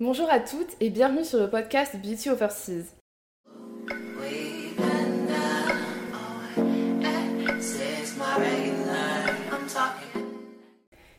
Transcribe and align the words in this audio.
Bonjour 0.00 0.30
à 0.30 0.38
toutes 0.38 0.76
et 0.78 0.90
bienvenue 0.90 1.24
sur 1.24 1.40
le 1.40 1.50
podcast 1.50 1.96
Beauty 1.96 2.30
Overseas. 2.30 2.94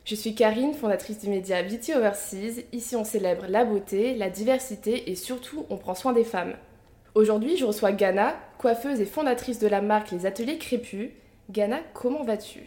Je 0.06 0.16
suis 0.16 0.34
Karine, 0.34 0.74
fondatrice 0.74 1.20
du 1.20 1.30
média 1.30 1.62
Beauty 1.62 1.94
Overseas. 1.94 2.64
Ici, 2.72 2.96
on 2.96 3.04
célèbre 3.04 3.48
la 3.50 3.66
beauté, 3.66 4.16
la 4.16 4.30
diversité 4.30 5.12
et 5.12 5.16
surtout, 5.16 5.66
on 5.70 5.76
prend 5.76 5.94
soin 5.94 6.14
des 6.14 6.24
femmes. 6.24 6.56
Aujourd'hui, 7.16 7.58
je 7.58 7.66
reçois 7.66 7.92
Ghana, 7.92 8.40
coiffeuse 8.60 9.02
et 9.02 9.06
fondatrice 9.06 9.60
de 9.60 9.68
la 9.68 9.82
marque 9.82 10.12
Les 10.12 10.26
Ateliers 10.26 10.58
Crépus. 10.58 11.10
Ghana, 11.50 11.82
comment 11.94 12.24
vas-tu? 12.24 12.62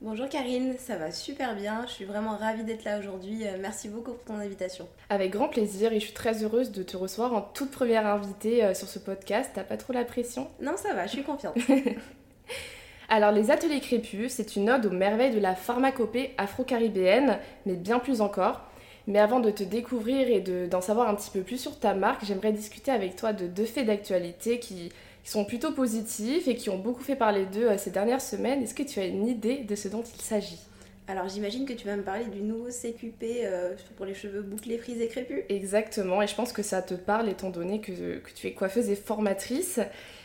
Bonjour 0.00 0.28
Karine, 0.28 0.76
ça 0.78 0.96
va 0.96 1.10
super 1.10 1.56
bien. 1.56 1.84
Je 1.88 1.92
suis 1.92 2.04
vraiment 2.04 2.36
ravie 2.36 2.62
d'être 2.62 2.84
là 2.84 3.00
aujourd'hui. 3.00 3.44
Euh, 3.44 3.56
merci 3.60 3.88
beaucoup 3.88 4.12
pour 4.12 4.22
ton 4.22 4.38
invitation. 4.38 4.86
Avec 5.10 5.32
grand 5.32 5.48
plaisir 5.48 5.92
et 5.92 5.98
je 5.98 6.04
suis 6.04 6.14
très 6.14 6.44
heureuse 6.44 6.70
de 6.70 6.84
te 6.84 6.96
recevoir 6.96 7.34
en 7.34 7.40
toute 7.40 7.72
première 7.72 8.06
invitée 8.06 8.62
euh, 8.62 8.74
sur 8.74 8.86
ce 8.86 9.00
podcast. 9.00 9.50
T'as 9.54 9.64
pas 9.64 9.76
trop 9.76 9.92
la 9.92 10.04
pression? 10.04 10.46
Non, 10.62 10.76
ça 10.76 10.94
va, 10.94 11.06
je 11.06 11.14
suis 11.14 11.24
confiante. 11.24 11.56
Alors, 13.08 13.32
les 13.32 13.50
ateliers 13.50 13.80
crépus, 13.80 14.30
c'est 14.30 14.54
une 14.54 14.70
ode 14.70 14.86
aux 14.86 14.90
merveilles 14.90 15.34
de 15.34 15.40
la 15.40 15.56
pharmacopée 15.56 16.32
afro-caribéenne, 16.38 17.36
mais 17.66 17.74
bien 17.74 17.98
plus 17.98 18.20
encore. 18.20 18.60
Mais 19.08 19.18
avant 19.18 19.40
de 19.40 19.50
te 19.50 19.64
découvrir 19.64 20.28
et 20.28 20.68
d'en 20.68 20.80
savoir 20.80 21.08
un 21.08 21.16
petit 21.16 21.30
peu 21.30 21.40
plus 21.40 21.58
sur 21.58 21.76
ta 21.76 21.94
marque, 21.94 22.24
j'aimerais 22.24 22.52
discuter 22.52 22.92
avec 22.92 23.16
toi 23.16 23.32
de 23.32 23.48
deux 23.48 23.64
faits 23.64 23.86
d'actualité 23.86 24.60
qui, 24.60 24.92
sont 25.28 25.44
plutôt 25.44 25.72
positifs 25.72 26.48
et 26.48 26.54
qui 26.54 26.70
ont 26.70 26.78
beaucoup 26.78 27.02
fait 27.02 27.16
parler 27.16 27.44
d'eux 27.44 27.68
euh, 27.68 27.78
ces 27.78 27.90
dernières 27.90 28.20
semaines. 28.20 28.62
Est-ce 28.62 28.74
que 28.74 28.82
tu 28.82 28.98
as 28.98 29.04
une 29.04 29.26
idée 29.26 29.58
de 29.58 29.74
ce 29.74 29.88
dont 29.88 30.02
il 30.02 30.20
s'agit? 30.22 30.58
Alors 31.06 31.28
j'imagine 31.28 31.64
que 31.64 31.72
tu 31.72 31.86
vas 31.86 31.96
me 31.96 32.02
parler 32.02 32.26
du 32.26 32.40
nouveau 32.40 32.68
CQP 32.68 33.22
euh, 33.44 33.74
pour 33.96 34.04
les 34.04 34.14
cheveux 34.14 34.42
bouclés, 34.42 34.78
frisés, 34.78 35.08
crépus. 35.08 35.42
Exactement, 35.48 36.20
et 36.22 36.26
je 36.26 36.34
pense 36.34 36.52
que 36.52 36.62
ça 36.62 36.82
te 36.82 36.94
parle 36.94 37.28
étant 37.28 37.50
donné 37.50 37.80
que, 37.80 38.18
que 38.18 38.30
tu 38.34 38.46
es 38.46 38.52
coiffeuse 38.52 38.90
et 38.90 38.96
formatrice. 38.96 39.80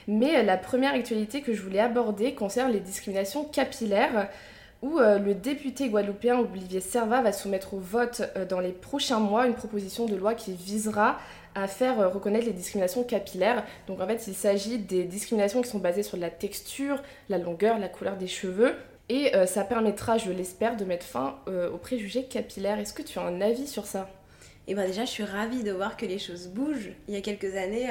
Mais 0.08 0.38
euh, 0.38 0.44
la 0.44 0.58
première 0.58 0.94
actualité 0.94 1.42
que 1.42 1.54
je 1.54 1.62
voulais 1.62 1.80
aborder 1.80 2.34
concerne 2.34 2.72
les 2.72 2.82
discriminations 2.82 3.46
capillaires 3.46 4.30
où 4.82 5.00
le 5.00 5.34
député 5.34 5.88
guadeloupéen 5.88 6.40
Olivier 6.40 6.82
Serva 6.82 7.22
va 7.22 7.32
soumettre 7.32 7.74
au 7.74 7.80
vote 7.80 8.22
dans 8.50 8.60
les 8.60 8.74
prochains 8.74 9.22
mois 9.22 9.48
une 9.48 9.54
proposition 9.54 10.08
de 10.08 10.16
loi 10.18 10.34
qui 10.34 10.52
visera 10.52 11.20
à 11.56 11.68
faire 11.68 12.00
euh, 12.00 12.08
reconnaître 12.08 12.46
les 12.46 12.54
discriminations 12.54 13.04
capillaires. 13.04 13.66
Donc 13.88 14.02
en 14.02 14.08
fait, 14.08 14.26
il 14.28 14.34
s'agit 14.34 14.78
des 14.80 15.04
discriminations 15.04 15.62
qui 15.62 15.70
sont 15.70 15.80
basées 15.80 16.04
sur 16.04 16.18
la 16.18 16.30
texture, 16.30 17.02
la 17.30 17.38
longueur, 17.38 17.80
la 17.80 17.90
couleur 17.90 18.18
des 18.18 18.28
cheveux. 18.28 18.76
Et 19.10 19.36
euh, 19.36 19.46
ça 19.46 19.64
permettra, 19.64 20.18
je 20.18 20.32
l'espère, 20.32 20.78
de 20.78 20.86
mettre 20.86 21.06
fin 21.06 21.40
euh, 21.48 21.70
aux 21.72 21.78
préjugés 21.78 22.24
capillaires. 22.26 22.80
Est-ce 22.80 22.94
que 22.94 23.04
tu 23.04 23.20
as 23.20 23.24
un 23.24 23.42
avis 23.42 23.68
sur 23.68 23.86
ça? 23.86 24.10
Eh 24.68 24.76
bien 24.76 24.86
déjà, 24.86 25.06
je 25.06 25.10
suis 25.10 25.24
ravie 25.24 25.64
de 25.64 25.72
voir 25.72 25.98
que 25.98 26.06
les 26.06 26.20
choses 26.20 26.48
bougent. 26.48 26.92
Il 27.08 27.14
y 27.14 27.18
a 27.18 27.22
quelques 27.22 27.56
années, 27.58 27.90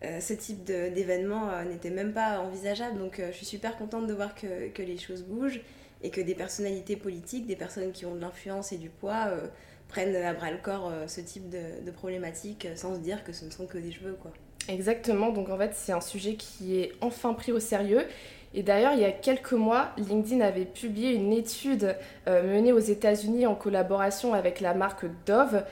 ce 0.00 0.32
type 0.32 0.64
d'événement 0.64 1.50
n'était 1.64 1.90
même 1.90 2.14
pas 2.14 2.40
envisageable. 2.40 2.98
Donc 2.98 3.20
je 3.22 3.36
suis 3.36 3.44
super 3.44 3.76
contente 3.76 4.06
de 4.06 4.14
voir 4.14 4.34
que, 4.34 4.68
que, 4.68 4.80
les 4.80 4.96
choses 4.96 5.22
bougent 5.22 5.60
et 6.02 6.08
que 6.08 6.22
des 6.22 6.34
personnalités 6.34 6.96
politiques, 6.96 7.46
des 7.46 7.56
personnes 7.56 7.92
qui 7.92 8.06
ont 8.06 8.14
de 8.14 8.22
l'influence 8.22 8.72
et 8.72 8.78
du 8.78 8.88
poids 8.88 9.34
prennent 9.88 10.14
à 10.14 10.34
bras 10.34 10.50
le 10.50 10.58
corps 10.58 10.90
euh, 10.92 11.06
ce 11.08 11.20
type 11.20 11.48
de, 11.48 11.84
de 11.84 11.90
problématiques 11.90 12.66
euh, 12.66 12.76
sans 12.76 12.94
se 12.94 13.00
dire 13.00 13.24
que 13.24 13.32
ce 13.32 13.44
ne 13.44 13.50
sont 13.50 13.66
que 13.66 13.78
des 13.78 13.90
cheveux. 13.90 14.16
Quoi. 14.20 14.30
Exactement, 14.68 15.30
donc 15.30 15.48
en 15.48 15.56
fait 15.56 15.72
c'est 15.74 15.92
un 15.92 16.00
sujet 16.00 16.34
qui 16.34 16.78
est 16.78 16.92
enfin 17.00 17.34
pris 17.34 17.52
au 17.52 17.60
sérieux. 17.60 18.04
Et 18.54 18.62
d'ailleurs, 18.62 18.94
il 18.94 19.00
y 19.00 19.04
a 19.04 19.12
quelques 19.12 19.52
mois, 19.52 19.90
LinkedIn 19.98 20.40
avait 20.40 20.64
publié 20.64 21.12
une 21.12 21.34
étude 21.34 21.94
euh, 22.26 22.42
menée 22.42 22.72
aux 22.72 22.78
États-Unis 22.78 23.46
en 23.46 23.54
collaboration 23.54 24.32
avec 24.32 24.60
la 24.60 24.72
marque 24.72 25.04
Dove 25.26 25.64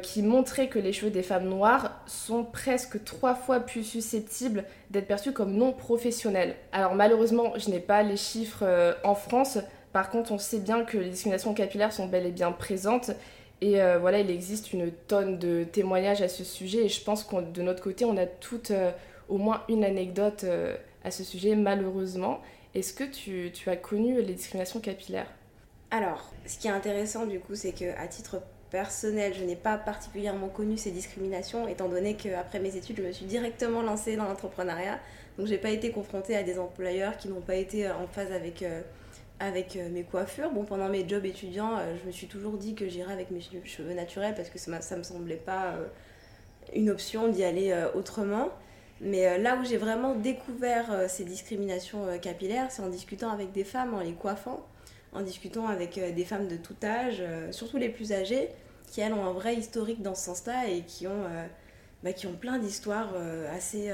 qui 0.00 0.22
montrait 0.22 0.68
que 0.68 0.78
les 0.78 0.92
cheveux 0.92 1.10
des 1.10 1.24
femmes 1.24 1.48
noires 1.48 2.00
sont 2.06 2.44
presque 2.44 3.02
trois 3.02 3.34
fois 3.34 3.58
plus 3.58 3.82
susceptibles 3.82 4.62
d'être 4.90 5.08
perçus 5.08 5.32
comme 5.32 5.56
non 5.56 5.72
professionnels. 5.72 6.54
Alors 6.70 6.94
malheureusement, 6.94 7.54
je 7.56 7.68
n'ai 7.68 7.80
pas 7.80 8.04
les 8.04 8.16
chiffres 8.16 8.96
en 9.02 9.16
France. 9.16 9.58
Par 9.92 10.10
contre, 10.10 10.30
on 10.30 10.38
sait 10.38 10.60
bien 10.60 10.84
que 10.84 10.98
les 10.98 11.10
discriminations 11.10 11.52
capillaires 11.52 11.92
sont 11.92 12.06
bel 12.06 12.26
et 12.26 12.30
bien 12.30 12.52
présentes 12.52 13.10
et 13.62 13.80
euh, 13.80 13.96
voilà, 14.00 14.18
il 14.18 14.28
existe 14.28 14.72
une 14.72 14.90
tonne 14.90 15.38
de 15.38 15.62
témoignages 15.62 16.20
à 16.20 16.26
ce 16.26 16.42
sujet 16.42 16.84
et 16.84 16.88
je 16.88 17.00
pense 17.00 17.22
que 17.22 17.40
de 17.40 17.62
notre 17.62 17.80
côté, 17.80 18.04
on 18.04 18.16
a 18.16 18.26
toutes 18.26 18.72
euh, 18.72 18.90
au 19.28 19.38
moins 19.38 19.62
une 19.68 19.84
anecdote 19.84 20.42
euh, 20.42 20.76
à 21.04 21.12
ce 21.12 21.22
sujet, 21.22 21.54
malheureusement. 21.54 22.40
Est-ce 22.74 22.92
que 22.92 23.04
tu, 23.04 23.52
tu, 23.54 23.70
as 23.70 23.76
connu 23.76 24.20
les 24.20 24.34
discriminations 24.34 24.80
capillaires? 24.80 25.30
Alors, 25.92 26.32
ce 26.44 26.58
qui 26.58 26.66
est 26.66 26.72
intéressant 26.72 27.24
du 27.24 27.38
coup, 27.38 27.54
c'est 27.54 27.70
qu'à 27.70 28.04
titre 28.08 28.42
personnel, 28.70 29.32
je 29.32 29.44
n'ai 29.44 29.54
pas 29.54 29.78
particulièrement 29.78 30.48
connu 30.48 30.76
ces 30.76 30.90
discriminations, 30.90 31.68
étant 31.68 31.88
donné 31.88 32.16
qu'après 32.16 32.58
mes 32.58 32.74
études, 32.74 32.96
je 32.96 33.02
me 33.02 33.12
suis 33.12 33.26
directement 33.26 33.82
lancée 33.82 34.16
dans 34.16 34.24
l'entrepreneuriat. 34.24 34.98
Donc, 35.38 35.46
je 35.46 35.52
n'ai 35.52 35.58
pas 35.58 35.70
été 35.70 35.92
confrontée 35.92 36.34
à 36.34 36.42
des 36.42 36.58
employeurs 36.58 37.16
qui 37.16 37.28
n'ont 37.28 37.40
pas 37.40 37.54
été 37.54 37.88
en 37.88 38.08
phase 38.08 38.32
avec 38.32 38.64
avec 39.40 39.76
euh, 39.76 39.88
mes 39.90 40.04
coiffures. 40.04 40.50
Bon, 40.50 40.64
pendant 40.64 40.88
mes 40.88 41.08
jobs 41.08 41.24
étudiants, 41.24 41.76
euh, 41.78 41.94
je 42.00 42.06
me 42.06 42.12
suis 42.12 42.28
toujours 42.28 42.56
dit 42.56 42.74
que 42.74 42.88
j'irais 42.88 43.12
avec 43.12 43.30
mes 43.30 43.40
cheveux 43.64 43.94
naturels 43.94 44.34
parce 44.34 44.50
que 44.50 44.58
ça, 44.58 44.80
ça 44.80 44.96
me 44.96 45.02
semblait 45.02 45.36
pas 45.36 45.72
euh, 45.72 45.86
une 46.74 46.90
option 46.90 47.28
d'y 47.28 47.44
aller 47.44 47.74
autrement. 47.94 48.50
Mais 49.00 49.36
là 49.38 49.56
où 49.56 49.64
j'ai 49.64 49.78
vraiment 49.78 50.14
découvert 50.14 51.10
ces 51.10 51.24
discriminations 51.24 52.06
capillaires, 52.20 52.70
c'est 52.70 52.82
en 52.82 52.88
discutant 52.88 53.32
avec 53.32 53.50
des 53.50 53.64
femmes, 53.64 53.94
en 53.94 54.00
les 54.00 54.12
coiffant, 54.12 54.64
en 55.12 55.22
discutant 55.22 55.66
avec 55.66 55.98
des 56.14 56.24
femmes 56.24 56.46
de 56.46 56.54
tout 56.54 56.76
âge, 56.84 57.20
surtout 57.50 57.78
les 57.78 57.88
plus 57.88 58.12
âgées, 58.12 58.48
qui 58.86 59.00
elles 59.00 59.12
ont 59.12 59.24
un 59.24 59.32
vrai 59.32 59.56
historique 59.56 60.02
dans 60.02 60.14
ce 60.14 60.26
sens-là 60.26 60.68
et 60.68 60.82
qui 60.82 61.08
ont, 61.08 61.24
bah, 62.04 62.12
qui 62.12 62.28
ont 62.28 62.34
plein 62.34 62.58
d'histoires 62.58 63.12
assez, 63.52 63.90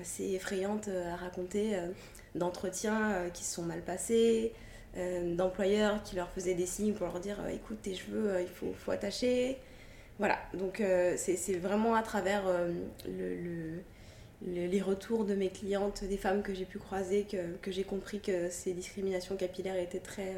assez 0.00 0.34
effrayantes 0.34 0.88
à 0.88 1.16
raconter 1.16 1.76
d'entretiens 2.34 3.12
euh, 3.12 3.28
qui 3.30 3.44
se 3.44 3.54
sont 3.54 3.62
mal 3.62 3.82
passés, 3.82 4.52
euh, 4.96 5.34
d'employeurs 5.34 6.02
qui 6.02 6.16
leur 6.16 6.28
faisaient 6.30 6.54
des 6.54 6.66
signes 6.66 6.92
pour 6.92 7.06
leur 7.06 7.20
dire 7.20 7.38
euh, 7.40 7.48
écoute, 7.48 7.78
tes 7.82 7.94
cheveux, 7.94 8.40
il 8.40 8.48
faut, 8.48 8.72
faut 8.78 8.90
attacher. 8.90 9.58
Voilà, 10.18 10.38
donc 10.52 10.82
c'est 11.16 11.54
vraiment 11.54 11.94
à 11.94 12.02
travers 12.02 12.42
le, 13.06 13.80
les 14.46 14.82
retours 14.82 15.24
de 15.24 15.34
mes 15.34 15.48
clientes, 15.48 16.04
des 16.04 16.18
femmes 16.18 16.42
que 16.42 16.52
j'ai 16.52 16.66
pu 16.66 16.78
croiser, 16.78 17.22
que, 17.22 17.56
que 17.62 17.70
j'ai 17.70 17.84
compris 17.84 18.20
que 18.20 18.50
ces 18.50 18.74
discriminations 18.74 19.36
capillaires 19.36 19.78
étaient 19.78 19.98
très, 19.98 20.34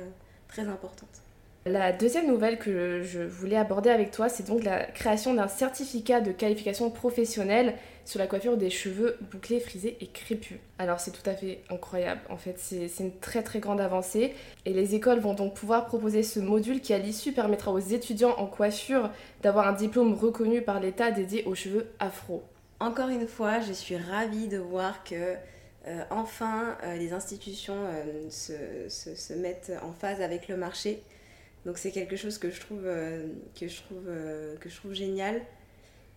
très 0.47 0.69
importantes. 0.69 1.23
La 1.65 1.93
deuxième 1.93 2.27
nouvelle 2.27 2.59
que 2.59 3.03
je 3.03 3.21
voulais 3.21 3.57
aborder 3.57 3.89
avec 3.89 4.11
toi, 4.11 4.29
c'est 4.29 4.45
donc 4.45 4.65
la 4.65 4.85
création 4.85 5.33
d'un 5.33 5.47
certificat 5.47 6.21
de 6.21 6.33
qualification 6.33 6.91
professionnelle 6.91 7.75
sur 8.05 8.19
la 8.19 8.27
coiffure 8.27 8.57
des 8.57 8.69
cheveux 8.69 9.17
bouclés, 9.31 9.61
frisés 9.61 9.97
et 10.01 10.09
crépus. 10.09 10.59
Alors 10.81 10.99
c'est 10.99 11.13
tout 11.13 11.31
à 11.31 11.35
fait 11.35 11.61
incroyable, 11.71 12.21
en 12.29 12.37
fait 12.37 12.59
c'est 12.59 12.91
une 12.99 13.17
très 13.21 13.45
très 13.45 13.61
grande 13.61 13.81
avancée 13.81 14.35
et 14.65 14.73
les 14.73 14.97
écoles 14.97 15.21
vont 15.21 15.35
donc 15.35 15.55
pouvoir 15.55 15.87
proposer 15.87 16.25
ce 16.25 16.41
module 16.41 16.81
qui 16.81 16.95
à 16.95 16.99
l'issue 16.99 17.31
permettra 17.31 17.71
aux 17.71 17.79
étudiants 17.79 18.35
en 18.39 18.47
coiffure 18.47 19.11
d'avoir 19.43 19.69
un 19.69 19.73
diplôme 19.73 20.15
reconnu 20.15 20.63
par 20.63 20.81
l'État 20.81 21.13
dédié 21.13 21.45
aux 21.45 21.55
cheveux 21.55 21.87
afro. 22.01 22.43
Encore 22.81 23.11
une 23.11 23.29
fois, 23.29 23.61
je 23.61 23.73
suis 23.73 23.97
ravie 23.97 24.49
de 24.49 24.59
voir 24.59 25.05
que 25.05 25.37
euh, 25.87 26.03
enfin 26.11 26.77
euh, 26.83 26.97
les 26.97 27.13
institutions 27.13 27.77
euh, 27.77 28.29
se, 28.29 29.33
mettent 29.35 29.73
en 29.83 29.93
phase 29.93 30.21
avec 30.21 30.49
le 30.49 30.57
marché 30.57 31.05
donc 31.65 31.79
c'est 31.79 31.93
quelque 31.93 32.17
chose 32.17 32.39
que 32.39 32.51
je 32.51 32.61
trouve, 32.61 32.83
euh, 32.85 33.29
que 33.59 33.69
je 33.69 33.83
trouve, 33.83 34.07
euh, 34.09 34.57
que 34.57 34.69
je 34.69 34.77
trouve 34.77 34.95
génial. 34.95 35.41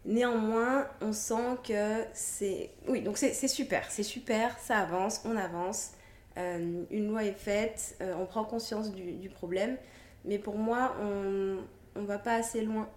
Néanmoins, 0.04 0.88
on 1.02 1.14
sent 1.14 1.58
que 1.64 2.04
c'est... 2.14 2.72
Oui, 2.88 3.02
donc 3.02 3.18
c'est 3.18 3.48
super, 3.48 3.90
c'est 3.90 4.04
super, 4.04 4.58
ça 4.60 4.78
avance, 4.78 5.22
on 5.26 5.36
avance. 5.36 5.92
Euh, 6.38 6.84
une 6.92 7.08
loi 7.08 7.24
est 7.24 7.34
faite, 7.34 7.98
on 8.20 8.26
prend 8.26 8.44
conscience 8.44 8.92
du, 8.92 9.14
du, 9.14 9.30
problème. 9.30 9.78
Mais 10.24 10.38
pour 10.38 10.58
moi, 10.58 10.96
on 11.02 12.00
ne 12.00 12.06
va 12.06 12.20
pas 12.20 12.36
assez 12.36 12.62
loin. 12.62 12.88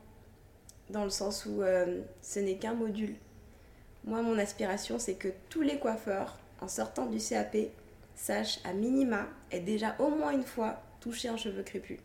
Dans 0.90 1.04
le 1.04 1.10
sens 1.10 1.46
où 1.46 1.62
ce 2.20 2.38
n'est 2.40 2.56
qu'un 2.56 2.74
module. 2.74 3.14
Moi, 4.04 4.20
mon 4.20 4.38
aspiration, 4.38 4.98
c'est 4.98 5.14
que 5.14 5.28
tous 5.48 5.62
les 5.62 5.78
coiffeurs, 5.78 6.38
en 6.60 6.68
sortant 6.68 7.06
du 7.06 7.18
CAP, 7.18 7.56
sachent 8.14 8.60
à 8.64 8.74
minima, 8.74 9.28
et 9.50 9.60
déjà 9.60 9.96
au 9.98 10.08
moins 10.10 10.32
une 10.32 10.44
fois, 10.44 10.82
toucher 11.00 11.28
un 11.28 11.36
cheveu 11.36 11.62
crépus. 11.62 12.00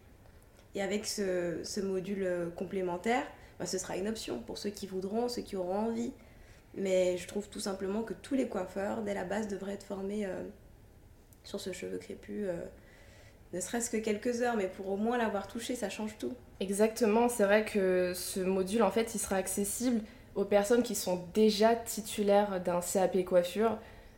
Et 0.75 0.81
avec 0.81 1.06
ce, 1.06 1.81
module 1.81 2.24
euh, 2.24 2.50
complémentaire, 2.50 3.25
bah, 3.60 3.66
ce 3.66 3.78
sera 3.78 3.98
une 3.98 4.08
option 4.08 4.40
pour 4.40 4.58
ceux 4.58 4.72
qui 4.72 4.88
voudront, 4.88 5.30
ceux 5.30 5.42
qui 5.42 5.56
auront 5.56 5.78
envie. 5.78 6.12
Mais 6.75 7.18
je 7.18 7.28
trouve 7.28 7.48
tout 7.50 7.60
simplement 7.60 8.02
que 8.02 8.14
tous 8.14 8.34
les 8.34 8.48
coiffeurs, 8.48 9.04
dès 9.04 9.14
la 9.14 9.24
base, 9.24 9.48
devraient 9.48 9.74
être 9.74 9.86
formés 9.86 10.25
euh, 10.25 10.44
sur 11.44 11.60
ce 11.60 11.72
cheveu 11.72 12.00
crépus. 12.00 12.46
Euh, 12.48 12.66
ne 13.54 13.60
serait-ce 13.60 13.92
que 13.92 13.98
quelques 13.98 14.42
heures, 14.42 14.56
mais 14.56 14.68
pour 14.68 14.90
au 14.90 14.98
moins 14.98 15.20
l'avoir 15.20 15.48
touché, 15.48 15.75
ça 15.75 15.90
change 15.90 16.18
tout. 16.18 16.34
Exactement, 16.60 17.30
c'est 17.30 17.44
vrai 17.44 17.66
que 17.66 18.14
ce 18.16 18.40
module, 18.40 18.81
en 18.81 18.90
fait, 18.90 19.14
il 19.14 19.20
sera 19.20 19.36
accessible 19.36 20.02
aux 20.34 20.46
personnes 20.46 20.81
qui 20.81 20.96
sont 20.96 21.24
déjà 21.36 21.75
titulaires 21.75 22.60
d'un 22.62 22.80
CAP 22.80 23.24
coiffure. 23.25 23.78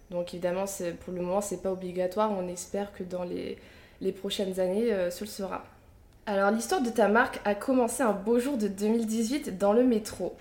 Donc 0.09 0.33
évidemment, 0.33 0.63
pour 1.01 1.13
le 1.13 1.19
moment, 1.19 1.41
c'est 1.41 1.61
pas 1.61 1.73
obligatoire. 1.73 2.31
On 2.31 2.47
espère 2.47 2.93
que 2.93 3.03
dans 3.03 3.25
les, 3.25 3.57
les 3.99 4.13
prochaines 4.13 4.61
années, 4.61 5.09
ce 5.11 5.25
le 5.25 5.29
sera. 5.29 5.65
Alors 6.27 6.49
l'histoire 6.49 6.81
de 6.81 6.89
ta 6.89 7.07
marque 7.07 7.39
a 7.45 7.53
commencé 7.53 8.01
un 8.01 8.11
beau 8.11 8.39
jour 8.39 8.57
de 8.57 8.67
2018 8.67 9.59
dans 9.59 9.73
le 9.73 9.83
métro. 9.83 10.35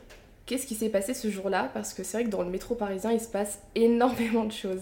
Qu'est-ce 0.46 0.66
qui 0.66 0.74
s'est 0.74 0.88
passé 0.88 1.12
ce 1.12 1.28
jour-là? 1.28 1.70
Parce 1.74 1.92
que 1.92 2.02
c'est 2.02 2.16
vrai 2.16 2.24
que 2.24 2.30
dans 2.30 2.42
le 2.42 2.48
métro 2.48 2.74
parisien, 2.74 3.12
il 3.12 3.20
se 3.20 3.28
passe 3.28 3.60
énormément 3.74 4.44
de 4.44 4.52
choses. 4.52 4.80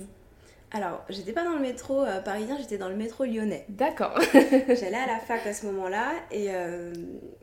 Alors, 0.71 1.05
j'étais 1.09 1.33
pas 1.33 1.45
dans 1.45 1.55
le 1.55 1.61
métro 1.61 2.03
euh, 2.03 2.21
parisien, 2.21 2.57
j'étais 2.57 2.79
dans 2.79 2.89
le 2.89 2.95
métro 2.95 3.25
lyonnais. 3.25 3.65
D'accord. 3.69 4.17
J'allais 4.33 4.97
à 4.97 5.07
la 5.07 5.19
fac 5.19 5.45
à 5.45 5.53
ce 5.53 5.67
moment-là 5.67 6.13
et 6.31 6.55
euh, 6.55 6.93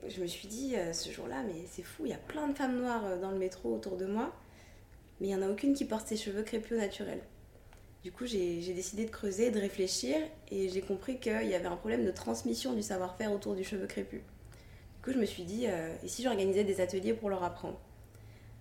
je 0.07 0.21
me 0.21 0.25
suis 0.25 0.47
dit 0.47 0.75
euh, 0.77 0.94
ce 0.94 1.12
jour-là, 1.12 1.44
mais 1.45 1.65
c'est 1.69 1.83
fou, 1.83 2.05
il 2.05 2.12
y 2.12 2.13
a 2.13 2.17
plein 2.17 2.47
de 2.47 2.53
femmes 2.53 2.79
noires 2.79 3.17
dans 3.21 3.31
le 3.31 3.38
métro 3.38 3.75
autour 3.75 3.97
de 3.97 4.05
moi, 4.05 4.33
mais 5.19 5.27
il 5.27 5.35
n'y 5.35 5.35
en 5.35 5.45
a 5.45 5.51
aucune 5.51 5.73
qui 5.73 5.83
porte 5.83 6.07
ses 6.07 6.17
cheveux 6.17 6.44
crépus 6.44 6.77
au 6.77 6.81
naturel. 6.81 7.19
Du 8.04 8.12
coup, 8.12 8.25
j'ai 8.25 8.74
décidé 8.74 9.06
de 9.06 9.10
creuser, 9.10 9.51
de 9.51 9.60
réfléchir 9.60 10.18
et 10.51 10.69
j'ai 10.69 10.81
compris 10.81 11.19
qu'il 11.19 11.48
y 11.48 11.56
avait 11.56 11.66
un 11.66 11.75
problème 11.75 12.06
de 12.06 12.12
transmission 12.12 12.74
du 12.74 12.81
savoir-faire 12.81 13.31
autour 13.31 13.56
du 13.56 13.63
cheveu 13.63 13.88
crépus. 13.88 14.22
Du 14.22 15.04
coup, 15.04 15.12
je 15.12 15.19
me 15.19 15.25
suis 15.25 15.44
dit, 15.44 15.66
et 15.66 16.07
si 16.07 16.24
j'organisais 16.24 16.63
des 16.63 16.80
ateliers 16.80 17.13
pour 17.13 17.30
leur 17.30 17.44
apprendre? 17.44 17.78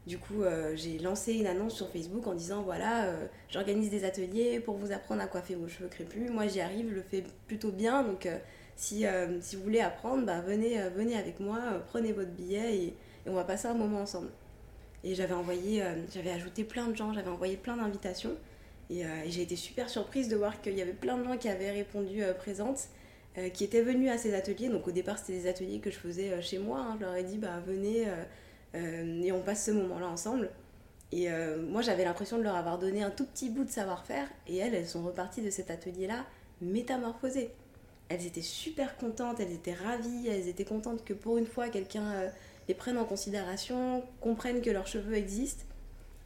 Du 0.09 0.17
coup, 0.17 0.43
euh, 0.43 0.75
j'ai 0.75 0.99
lancé 0.99 1.35
une 1.35 1.47
annonce 1.47 1.75
sur 1.75 1.91
Facebook 1.91 2.27
en 2.27 2.33
disant 2.33 2.63
voilà, 2.63 3.05
euh, 3.05 3.27
j'organise 3.51 3.91
des 3.91 4.07
ateliers 4.07 4.59
pour 4.59 4.75
vous 4.77 4.91
apprendre 4.91 5.21
à 5.21 5.27
coiffer 5.27 5.55
vos 5.55 5.69
cheveux 5.69 5.89
crépus. 5.89 6.31
Moi, 6.31 6.47
j'y 6.47 6.63
arrive, 6.63 6.89
je 6.89 6.95
le 6.95 7.03
fais 7.03 7.23
plutôt 7.47 7.71
bien. 7.71 8.03
Donc, 8.03 8.25
euh, 8.25 8.39
si, 8.75 9.05
vous 9.05 9.63
voulez 9.63 9.81
apprendre, 9.81 10.25
bah, 10.25 10.41
venez, 10.41 10.79
avec 10.79 11.41
moi, 11.41 11.59
prenez 11.89 12.13
votre 12.13 12.31
billet 12.31 12.75
et, 12.75 12.95
on 13.27 13.35
va 13.35 13.45
passer 13.45 13.69
un 13.69 13.75
moment 13.75 14.01
ensemble. 14.01 14.31
Et 15.05 15.15
j'avais 15.15 15.35
envoyé, 15.35 15.85
j'avais 16.15 16.31
ajouté 16.31 16.65
plein 16.65 16.87
de 16.87 16.97
gens, 16.97 17.13
j'avais 17.13 17.29
envoyé 17.29 17.59
plein 17.59 17.77
d'invitations. 17.77 18.35
Et, 18.91 19.05
j'ai 19.29 19.43
été 19.43 19.57
super 19.57 19.91
surprise 19.91 20.29
de 20.29 20.37
voir 20.37 20.61
qu'il 20.61 20.77
y 20.77 20.83
avait 20.83 20.93
plein 20.93 21.19
de 21.19 21.25
gens 21.25 21.37
qui 21.37 21.49
avaient 21.49 21.71
répondu 21.71 22.23
présentes, 22.39 22.89
qui 23.53 23.65
étaient 23.65 23.83
venus 23.83 24.11
à 24.11 24.19
ces 24.19 24.35
ateliers. 24.35 24.69
Donc, 24.69 24.89
au 24.89 24.91
départ, 24.91 25.19
c'était 25.19 25.35
des 25.35 25.47
ateliers 25.47 25.81
que 25.81 25.91
je 25.91 25.99
faisais 25.99 26.41
chez 26.41 26.59
moi. 26.59 26.81
Hein. 26.81 26.97
Je 26.99 27.05
leur 27.05 27.15
ai 27.15 27.23
dit 27.23 27.37
bah, 27.37 27.61
venez 27.67 28.07
euh, 28.75 29.23
et 29.23 29.33
on 29.33 29.41
passe 29.41 29.67
ce 29.67 29.71
moment-là 29.73 30.09
ensemble. 30.09 30.51
Et 31.11 31.31
euh, 31.31 31.63
moi, 31.63 31.81
j'avais 31.83 32.05
l'impression 32.05 32.39
de 32.39 32.43
leur 32.43 32.57
avoir 32.57 32.79
donné 32.79 33.03
un 33.03 33.11
tout 33.11 33.25
petit 33.25 33.49
bout 33.49 33.65
de 33.65 33.71
savoir-faire. 33.71 34.29
Et 34.47 34.59
elles, 34.59 34.75
elles 34.75 34.89
sont 34.89 35.03
reparties 35.03 35.43
de 35.43 35.51
cet 35.51 35.71
atelier-là 35.71 36.25
métamorphosées. 36.61 37.51
Elles 38.09 38.27
étaient 38.27 38.43
super 38.43 38.97
contentes, 38.97 39.41
elles 39.41 39.53
étaient 39.53 39.75
ravies, 39.75 40.29
elles 40.29 40.49
étaient 40.49 40.65
contentes 40.65 41.05
que 41.05 41.13
pour 41.13 41.39
une 41.39 41.47
fois, 41.47 41.69
quelqu'un 41.69 42.11
euh, 42.13 42.29
les 42.69 42.75
prenne 42.75 42.99
en 42.99 43.05
considération, 43.05 44.03
comprenne 44.21 44.61
que 44.61 44.71
leurs 44.71 44.87
cheveux 44.87 45.15
existent 45.15 45.65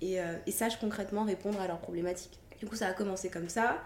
et, 0.01 0.17
et 0.47 0.51
sache 0.51 0.81
concrètement 0.81 1.23
répondre 1.23 1.61
à 1.61 1.69
leurs 1.69 1.79
problématiques. 1.79 2.42
Du 2.63 2.69
coup, 2.69 2.77
ça 2.77 2.87
a 2.87 2.93
commencé 2.93 3.29
comme 3.29 3.49
ça. 3.49 3.83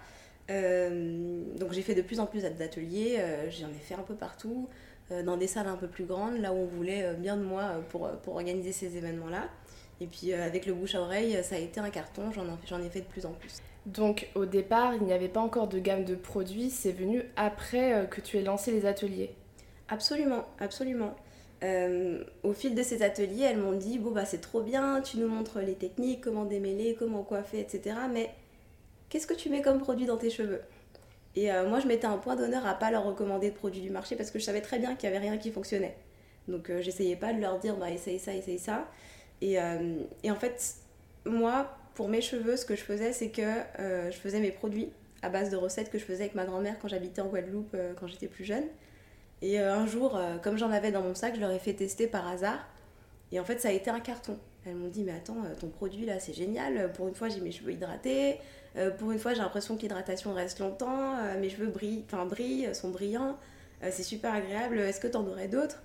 donc 0.49 1.73
j'ai 1.73 1.81
fait 1.81 1.95
de 1.95 2.03
plus 2.03 2.21
en 2.21 2.27
plus 2.27 2.43
d'ateliers, 2.43 3.19
j'en 3.49 3.71
ai 3.71 3.81
fait 3.81 3.95
un 3.95 4.03
peu 4.03 4.15
partout. 4.15 4.69
Euh, 5.13 5.23
dans 5.23 5.37
des 5.37 5.47
salles 5.47 5.69
un 5.69 5.77
peu 5.77 5.87
plus 5.87 6.05
grandes, 6.05 6.39
là 6.39 6.53
où 6.53 6.57
on 6.57 6.67
voulait 6.67 7.05
euh, 7.05 7.13
bien 7.13 7.37
de 7.37 7.43
moi 7.43 7.63
euh, 7.63 7.81
pour, 7.91 8.09
pour 8.25 8.35
organiser 8.35 8.73
ces 8.73 8.97
événements-là. 8.97 9.45
Et 10.01 10.07
puis 10.07 10.35
avec 10.35 10.67
le 10.67 10.75
bouche 10.75 10.95
à 10.95 11.01
oreille, 11.01 11.39
ça 11.43 11.55
a 11.55 11.59
été 11.59 11.81
un 11.81 11.89
carton, 11.89 12.25
j'en 12.31 12.83
ai 12.83 12.91
fait 12.91 13.01
de 13.01 13.07
plus 13.07 13.25
en 13.25 13.33
plus. 13.33 13.63
Donc 13.87 14.29
au 14.35 14.45
départ, 14.45 14.95
il 14.95 15.05
n'y 15.05 15.13
avait 15.15 15.29
pas 15.29 15.41
encore 15.41 15.69
de 15.69 15.79
gamme 15.79 16.05
de 16.05 16.15
produits, 16.15 16.69
c'est 16.69 16.93
venu 16.93 17.23
après 17.37 18.07
que 18.11 18.21
tu 18.21 18.37
aies 18.37 18.43
lancé 18.43 18.73
les 18.73 18.85
ateliers 18.85 19.35
Absolument, 19.89 20.45
absolument. 20.61 21.15
au 22.43 22.53
fil 22.53 22.75
de 22.75 22.83
ces 22.83 23.03
ateliers, 23.03 23.45
elles 23.45 23.57
m'ont 23.57 23.73
dit 23.73 23.99
bon 23.99 24.11
bah 24.11 24.27
c'est 24.27 24.43
trop 24.43 24.61
bien, 24.61 25.01
tu 25.01 25.17
nous 25.17 25.29
montres 25.29 25.61
les 25.61 25.77
techniques, 25.77 26.21
comment 26.21 26.45
démêler, 26.45 26.95
comment 26.99 27.23
coiffer, 27.23 27.61
etc. 27.61 27.97
Mais 28.13 28.29
qu'est-ce 29.09 29.27
que 29.27 29.35
tu 29.35 29.51
mets 29.51 29.63
comme 29.63 29.79
produit 29.79 30.07
dans 30.07 30.17
tes 30.17 30.31
cheveux? 30.31 30.63
Et 31.37 31.53
euh, 31.53 31.69
moi, 31.69 31.81
je 31.81 31.87
mettais 31.87 32.07
un 32.07 32.17
point 32.17 32.35
d'honneur 32.35 32.67
à 32.67 32.75
pas 32.75 32.91
leur 32.91 33.05
recommander 33.05 33.51
de 33.51 33.55
produits 33.55 33.83
du 33.83 33.91
marché 33.91 34.17
parce 34.17 34.31
que 34.31 34.39
je 34.39 34.45
savais 34.45 34.63
très 34.63 34.79
bien 34.79 34.97
qu'il 34.97 35.11
n'y 35.11 35.17
avait 35.17 35.29
rien 35.29 35.39
qui 35.39 35.51
fonctionnait. 35.51 35.97
Donc, 36.49 36.71
euh, 36.71 36.81
j'essayais 36.81 37.17
pas 37.17 37.33
de 37.35 37.41
leur 37.41 37.59
dire, 37.59 37.77
bah, 37.77 37.91
essaye 37.91 38.19
ça, 38.19 38.35
essaye 38.35 38.59
ça. 38.59 38.89
Et, 39.43 39.61
euh, 39.61 39.99
et, 40.23 40.31
en 40.31 40.37
fait, 40.37 40.77
moi, 41.27 41.77
pour 41.95 42.09
mes 42.09 42.23
cheveux, 42.23 42.57
ce 42.57 42.65
que 42.65 42.75
je 42.75 42.83
faisais, 42.83 43.13
c'est 43.13 43.29
que 43.29 43.43
je 43.79 44.17
faisais 44.17 44.41
mes 44.41 44.51
produits 44.51 44.91
à 45.23 45.29
base 45.29 45.51
de 45.51 45.57
recettes 45.57 45.91
que 45.91 45.99
je 45.99 46.05
faisais 46.05 46.25
avec 46.25 46.35
ma 46.35 46.45
grand-mère 46.45 46.79
quand 46.81 46.89
j'habitais 46.89 47.21
en 47.21 47.27
Guadeloupe, 47.27 47.75
quand 47.99 48.07
j'étais 48.07 48.29
plus 48.29 48.45
jeune. 48.45 48.65
Et 49.43 49.59
un 49.59 49.87
jour, 49.87 50.21
comme 50.43 50.59
j'en 50.59 50.71
avais 50.71 50.93
dans 50.93 51.01
mon 51.01 51.15
sac, 51.15 51.35
je 51.35 51.41
leur 51.41 51.51
ai 51.51 51.59
fait 51.59 51.73
tester 51.73 52.07
par 52.07 52.29
hasard. 52.29 52.67
Et 53.33 53.41
en 53.41 53.45
fait, 53.45 53.61
ça 53.61 53.69
a 53.69 53.73
été 53.73 53.91
un 53.91 54.01
carton. 54.01 54.39
Elles 54.67 54.75
m'ont 54.75 54.89
dit, 54.89 55.05
mais 55.05 55.13
attends, 55.13 55.37
ton 55.61 55.69
produit 55.69 56.05
là, 56.05 56.19
c'est 56.19 56.35
génial. 56.35 56.93
Pour 56.93 57.09
une 57.09 57.15
fois, 57.15 57.29
j'ai 57.29 57.41
mes 57.41 57.53
cheveux 57.53 57.73
hydratés. 57.73 58.39
Euh, 58.77 58.91
pour 58.91 59.11
une 59.11 59.19
fois, 59.19 59.33
j'ai 59.33 59.41
l'impression 59.41 59.77
que 59.77 59.83
l'hydratation 59.83 60.35
reste 60.35 60.59
longtemps, 60.59 61.17
euh, 61.19 61.41
mes 61.41 61.49
cheveux 61.49 61.69
brillent, 61.69 62.05
enfin, 62.07 62.27
brillent, 62.27 62.75
sont 62.75 62.91
brillants, 62.91 63.39
euh, 63.83 63.89
c'est 63.91 64.03
super 64.03 64.35
agréable. 64.35 64.79
Est-ce 64.79 65.01
que 65.01 65.09
tu 65.09 65.17
en 65.17 65.27
aurais 65.27 65.49
d'autres? 65.49 65.83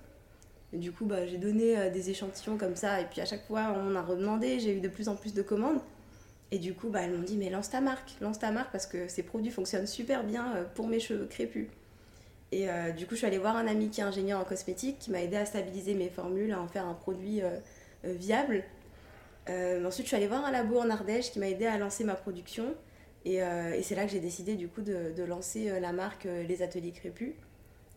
Du 0.72 0.92
coup, 0.92 1.04
bah, 1.04 1.26
j'ai 1.26 1.38
donné 1.38 1.90
des 1.90 2.10
échantillons 2.10 2.56
comme 2.56 2.76
ça, 2.76 3.00
et 3.00 3.04
puis 3.04 3.20
à 3.20 3.26
chaque 3.26 3.46
fois, 3.46 3.74
on 3.76 3.94
a 3.94 4.02
redemandé, 4.02 4.58
j'ai 4.58 4.74
eu 4.76 4.80
de 4.80 4.88
plus 4.88 5.08
en 5.08 5.16
plus 5.16 5.34
de 5.34 5.42
commandes. 5.42 5.80
Et 6.50 6.58
du 6.58 6.74
coup, 6.74 6.88
bah, 6.88 7.00
elles 7.02 7.12
m'ont 7.12 7.22
dit, 7.22 7.36
mais 7.36 7.50
lance 7.50 7.70
ta 7.70 7.82
marque, 7.82 8.14
lance 8.22 8.38
ta 8.38 8.50
marque 8.50 8.72
parce 8.72 8.86
que 8.86 9.06
ces 9.08 9.22
produits 9.22 9.50
fonctionnent 9.50 9.86
super 9.86 10.24
bien 10.24 10.66
pour 10.74 10.86
mes 10.86 10.98
cheveux 10.98 11.26
crépus. 11.26 11.68
Et 12.52 12.66
du 12.96 13.06
coup, 13.06 13.12
je 13.12 13.18
suis 13.18 13.26
allée 13.26 13.38
voir 13.38 13.56
un 13.56 13.66
ami 13.66 13.90
qui 13.90 14.00
est 14.00 14.04
ingénieur 14.04 14.40
en 14.40 14.44
cosmétique, 14.44 14.98
qui 14.98 15.10
m'a 15.10 15.22
aidé 15.22 15.36
à 15.36 15.44
stabiliser 15.44 15.92
mes 15.92 16.08
formules, 16.08 16.52
à 16.52 16.60
en 16.60 16.68
faire 16.68 16.86
un 16.86 16.94
produit 16.94 17.42
viable. 18.04 18.64
Euh, 19.48 19.84
ensuite, 19.84 20.06
je 20.06 20.08
suis 20.08 20.16
allée 20.16 20.28
voir 20.28 20.44
un 20.44 20.50
labo 20.50 20.78
en 20.78 20.90
Ardèche 20.90 21.32
qui 21.32 21.38
m'a 21.38 21.48
aidé 21.48 21.66
à 21.66 21.78
lancer 21.78 22.04
ma 22.04 22.14
production. 22.14 22.74
Et, 23.24 23.42
euh, 23.42 23.80
c'est 23.82 23.94
là 23.94 24.04
que 24.04 24.10
j'ai 24.10 24.20
décidé 24.20 24.54
du 24.54 24.68
coup 24.68 24.82
de, 24.82 25.22
lancer 25.24 25.70
euh, 25.70 25.80
la 25.80 25.92
marque 25.92 26.24
Les 26.24 26.62
Ateliers 26.62 26.92
Crépus. 26.92 27.34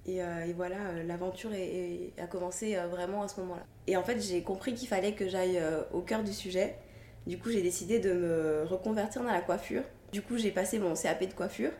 Et, 0.07 0.17
et 0.17 0.53
voilà, 0.55 0.75
l'aventure 1.07 1.49
a 2.19 2.27
commencé 2.27 2.75
vraiment 2.91 3.23
à 3.23 3.27
ce 3.27 3.39
moment-là. 3.39 3.63
Et 3.87 3.97
en 3.97 4.03
fait, 4.03 4.21
j'ai 4.21 4.43
compris 4.43 4.75
qu'il 4.75 4.87
fallait 4.87 5.13
que 5.13 5.27
j'aille 5.27 5.59
au 5.93 6.01
cœur 6.01 6.23
du 6.23 6.31
sujet. 6.31 6.75
Du 7.25 7.39
coup, 7.39 7.49
j'ai 7.49 7.63
décidé 7.63 7.97
de 7.97 8.13
me 8.13 8.63
reconvertir 8.65 9.23
dans 9.23 9.31
la 9.31 9.41
coiffure. 9.41 9.81
Du 10.11 10.21
coup, 10.21 10.37
j'ai 10.37 10.51
passé 10.51 10.77
mon 10.77 10.93
CAP 10.93 11.23
de 11.27 11.33
coiffure. 11.33 11.71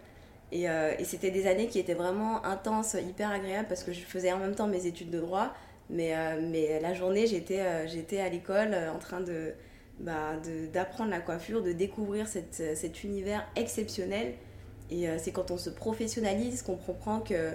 Et, 0.52 0.64
et 0.64 1.04
c'était 1.04 1.30
des 1.30 1.46
années 1.46 1.68
qui 1.68 1.78
étaient 1.78 1.94
vraiment 1.94 2.44
intenses, 2.44 2.96
hyper 2.96 3.30
agréables 3.30 3.68
parce 3.68 3.84
que 3.84 3.94
je 3.94 4.00
faisais 4.00 4.34
en 4.34 4.40
même 4.40 4.56
temps 4.56 4.66
mes 4.66 4.88
études 4.88 5.12
de 5.12 5.20
droit, 5.20 5.54
mais, 5.90 6.16
euh, 6.16 6.40
mais 6.42 6.80
la 6.80 6.94
journée, 6.94 7.28
j'étais 7.28 7.60
euh, 7.60 8.26
à 8.26 8.30
l'école 8.30 8.74
euh, 8.74 8.92
en 8.92 9.00
train 9.00 9.22
de 9.22 9.54
bah, 10.00 10.34
d'apprendre 10.74 11.10
la 11.10 11.22
coiffure, 11.22 11.64
de 11.64 11.72
découvrir 11.72 12.28
cet 12.28 13.04
univers 13.06 13.48
exceptionnel. 13.56 14.34
Et 14.92 15.08
c'est 15.18 15.32
quand 15.32 15.52
on 15.52 15.58
se 15.58 15.70
professionnalise 15.70 16.64
qu'on 16.64 16.76
comprend 16.76 17.22
que, 17.22 17.54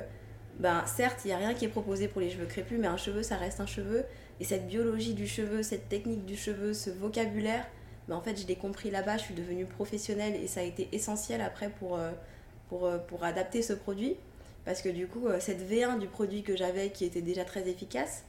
ben, 0.59 0.83
certes, 0.87 1.21
il 1.25 1.29
n'y 1.29 1.35
a 1.35 1.37
rien 1.37 1.53
qui 1.53 1.67
est 1.67 1.69
proposé 1.69 2.09
pour 2.09 2.23
les 2.23 2.31
cheveux 2.31 2.47
crépus, 2.47 2.79
mais 2.81 2.87
un 2.87 2.97
cheveu, 2.97 3.23
ça 3.23 3.37
reste 3.37 3.61
un 3.61 3.67
cheveu. 3.67 4.05
Et 4.41 4.45
cette 4.45 4.67
biologie 4.67 5.13
du 5.13 5.27
cheveu, 5.27 5.63
cette 5.63 5.91
technique 5.91 6.25
du 6.25 6.35
cheveu, 6.35 6.73
ce 6.73 6.89
vocabulaire, 6.89 7.67
ben, 8.09 8.17
en 8.17 8.23
fait, 8.23 8.41
je 8.41 8.47
l'ai 8.47 8.57
compris 8.57 8.91
là-bas, 8.91 9.19
je 9.19 9.25
suis 9.25 9.35
devenue 9.35 9.67
professionnelle 9.67 10.35
et 10.35 10.47
ça 10.47 10.61
a 10.61 10.65
été 10.65 10.89
essentiel 10.93 11.43
après 11.43 11.69
pour, 11.69 12.01
pour, 12.71 12.91
pour 13.07 13.23
adapter 13.23 13.61
ce 13.61 13.75
produit. 13.75 14.17
Parce 14.65 14.83
que 14.83 14.89
du 14.89 15.07
coup, 15.07 15.27
euh, 15.27 15.41
cette 15.41 15.69
V1 15.69 15.99
du 15.99 16.07
produit 16.07 16.43
que 16.43 16.57
j'avais, 16.57 16.91
qui 16.91 17.05
était 17.05 17.23
déjà 17.23 17.45
très 17.45 17.69
efficace, 17.69 18.25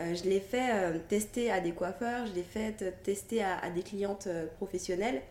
euh, 0.00 0.14
je 0.14 0.24
l'ai 0.24 0.40
fait 0.40 0.70
euh, 0.72 0.98
tester 1.08 1.50
à 1.50 1.60
des 1.60 1.72
coiffeurs, 1.72 2.26
je 2.26 2.32
l'ai 2.32 2.42
fait 2.42 3.02
tester 3.02 3.42
à, 3.42 3.70
des 3.70 3.82
clientes 3.82 4.28
professionnelles. 4.56 5.22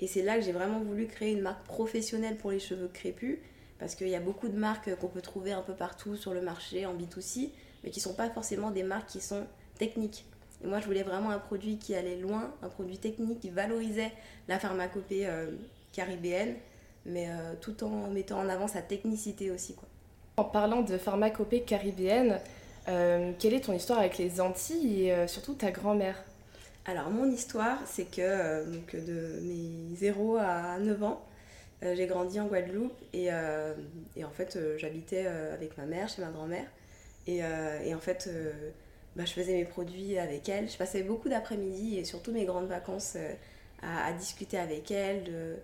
Et 0.00 0.06
c'est 0.06 0.22
là 0.22 0.36
que 0.36 0.42
j'ai 0.42 0.52
vraiment 0.52 0.80
voulu 0.80 1.06
créer 1.06 1.32
une 1.32 1.40
marque 1.40 1.64
professionnelle 1.64 2.36
pour 2.36 2.50
les 2.50 2.58
cheveux 2.58 2.88
crépus. 2.88 3.38
Parce 3.78 3.94
qu'il 3.94 4.08
y 4.08 4.14
a 4.14 4.20
beaucoup 4.20 4.48
de 4.48 4.56
marques 4.56 4.94
qu'on 4.96 5.08
peut 5.08 5.20
trouver 5.20 5.52
un 5.52 5.62
peu 5.62 5.74
partout 5.74 6.16
sur 6.16 6.32
le 6.32 6.40
marché, 6.40 6.86
en 6.86 6.94
B2C, 6.94 7.50
mais 7.82 7.90
qui 7.90 7.98
ne 7.98 8.04
sont 8.04 8.14
pas 8.14 8.30
forcément 8.30 8.70
des 8.70 8.82
marques 8.82 9.08
qui 9.08 9.20
sont 9.20 9.46
techniques. 9.78 10.26
Et 10.62 10.66
moi, 10.66 10.80
je 10.80 10.86
voulais 10.86 11.02
vraiment 11.02 11.30
un 11.30 11.38
produit 11.38 11.78
qui 11.78 11.94
allait 11.94 12.16
loin, 12.16 12.54
un 12.62 12.68
produit 12.68 12.98
technique 12.98 13.40
qui 13.40 13.50
valorisait 13.50 14.12
la 14.48 14.58
pharmacopée 14.58 15.28
caribéenne, 15.92 16.54
mais 17.04 17.28
tout 17.60 17.82
en 17.82 18.08
mettant 18.10 18.38
en 18.38 18.48
avant 18.48 18.68
sa 18.68 18.80
technicité 18.80 19.50
aussi. 19.50 19.74
Quoi. 19.74 19.88
En 20.36 20.42
parlant 20.42 20.82
de 20.82 20.98
pharmacopée 20.98 21.60
caribéenne, 21.60 22.40
euh, 22.88 23.32
quelle 23.38 23.54
est 23.54 23.60
ton 23.60 23.72
histoire 23.72 24.00
avec 24.00 24.18
les 24.18 24.40
Antilles 24.40 25.04
et 25.04 25.12
euh, 25.12 25.26
surtout 25.28 25.54
ta 25.54 25.70
grand-mère? 25.70 26.24
Alors 26.86 27.08
mon 27.08 27.30
histoire, 27.30 27.78
c'est 27.86 28.10
que 28.10 28.20
euh, 28.20 28.64
de 28.92 29.40
mes 29.42 29.94
0 29.94 30.36
à 30.38 30.78
9 30.80 31.02
ans, 31.04 31.24
j'ai 31.82 32.06
grandi 32.06 32.40
en 32.40 32.46
Guadeloupe 32.46 32.96
et, 33.12 33.30
en 33.30 34.30
fait 34.32 34.58
j'habitais 34.78 35.26
avec 35.26 35.76
ma 35.76 35.84
mère, 35.84 36.08
chez 36.08 36.22
ma 36.22 36.30
grand-mère. 36.30 36.64
Et, 37.26 37.44
en 37.44 38.00
fait 38.00 38.30
bah, 39.14 39.24
je 39.26 39.32
faisais 39.32 39.52
mes 39.52 39.66
produits 39.66 40.18
avec 40.18 40.48
elle. 40.48 40.70
Je 40.70 40.78
passais 40.78 41.02
beaucoup 41.02 41.28
d'après-midi 41.28 41.98
et 41.98 42.04
surtout 42.04 42.32
mes 42.32 42.46
grandes 42.46 42.68
vacances 42.68 43.18
à, 43.82 44.12
discuter 44.14 44.56
avec 44.56 44.90
elle 44.90 45.24
de 45.24 45.56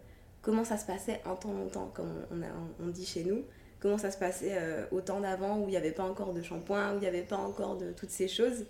comment 0.43 0.63
ça 0.63 0.77
se 0.77 0.85
passait 0.85 1.23
en 1.25 1.37
temps 1.37 1.55
longtemps, 1.55 1.91
comme 1.95 2.45
on 2.85 2.89
dit 2.89 3.07
chez 3.07 3.25
nous 3.25 3.43
comment 3.81 3.99
ça 3.99 4.11
se 4.11 4.19
passait 4.19 4.53
euh, 4.53 4.85
au 4.93 5.01
temps 5.01 5.21
d'avant 5.21 5.59
où 5.59 5.65
il 5.65 5.71
n'y 5.71 5.77
avait 5.77 5.91
pas 5.91 6.05
encore 6.05 6.33
de 6.33 6.43
shampoing, 6.43 6.93
où 6.93 6.97
il 6.97 7.01
n'y 7.01 7.07
avait 7.07 7.23
pas 7.23 7.39
encore 7.39 7.77
de 7.77 7.93
toutes 7.93 8.11
ces 8.11 8.29
choses. 8.29 8.67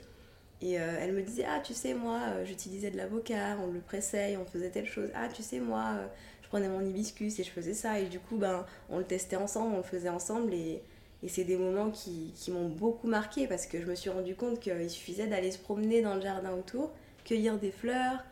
Et 0.63 0.79
euh, 0.79 0.97
elle 1.01 1.13
me 1.13 1.23
disait, 1.23 1.45
ah 1.49 1.61
tu 1.61 1.75
sais, 1.75 1.95
moi, 1.95 2.21
euh, 2.29 2.45
j'utilisais 2.45 2.91
de 2.91 2.97
l'avocat, 2.97 3.57
on 3.63 3.73
le 3.73 3.81
pressait, 3.81 4.37
on 4.37 4.45
faisait 4.45 4.71
telle 4.71 4.87
chose. 4.87 5.09
Ah 5.15 5.29
tu 5.29 5.43
sais, 5.43 5.59
moi, 5.59 5.95
je 6.43 6.49
prenais 6.49 6.69
mon 6.69 6.81
hibiscus 6.81 7.39
et 7.39 7.45
je 7.45 7.51
faisais 7.51 7.75
ça. 7.75 7.99
Et 7.99 8.07
du 8.07 8.21
coup, 8.21 8.37
ben, 8.37 8.65
on 8.89 8.99
le 8.99 9.05
testait 9.05 9.37
ensemble, 9.37 9.75
on 9.75 9.79
le 9.79 9.83
faisait 9.83 10.11
ensemble. 10.11 10.55
Et, 10.55 10.83
Et 11.23 11.29
c'est 11.29 11.45
des 11.45 11.57
moments 11.57 11.91
qui, 11.91 12.33
qui 12.37 12.51
m'ont 12.51 12.69
beaucoup 12.69 13.09
marqué 13.09 13.47
parce 13.47 13.67
que 13.67 13.81
je 13.81 13.87
me 13.87 13.95
suis 13.95 14.11
rendu 14.11 14.35
compte 14.35 14.61
qu'il 14.61 14.89
suffisait 14.91 15.27
d'aller 15.27 15.51
se 15.51 15.59
promener 15.59 16.03
dans 16.03 16.15
le 16.15 16.21
jardin 16.23 16.53
autour, 16.53 16.93
cueillir 17.25 17.59
des 17.59 17.71
fleurs, 17.71 18.25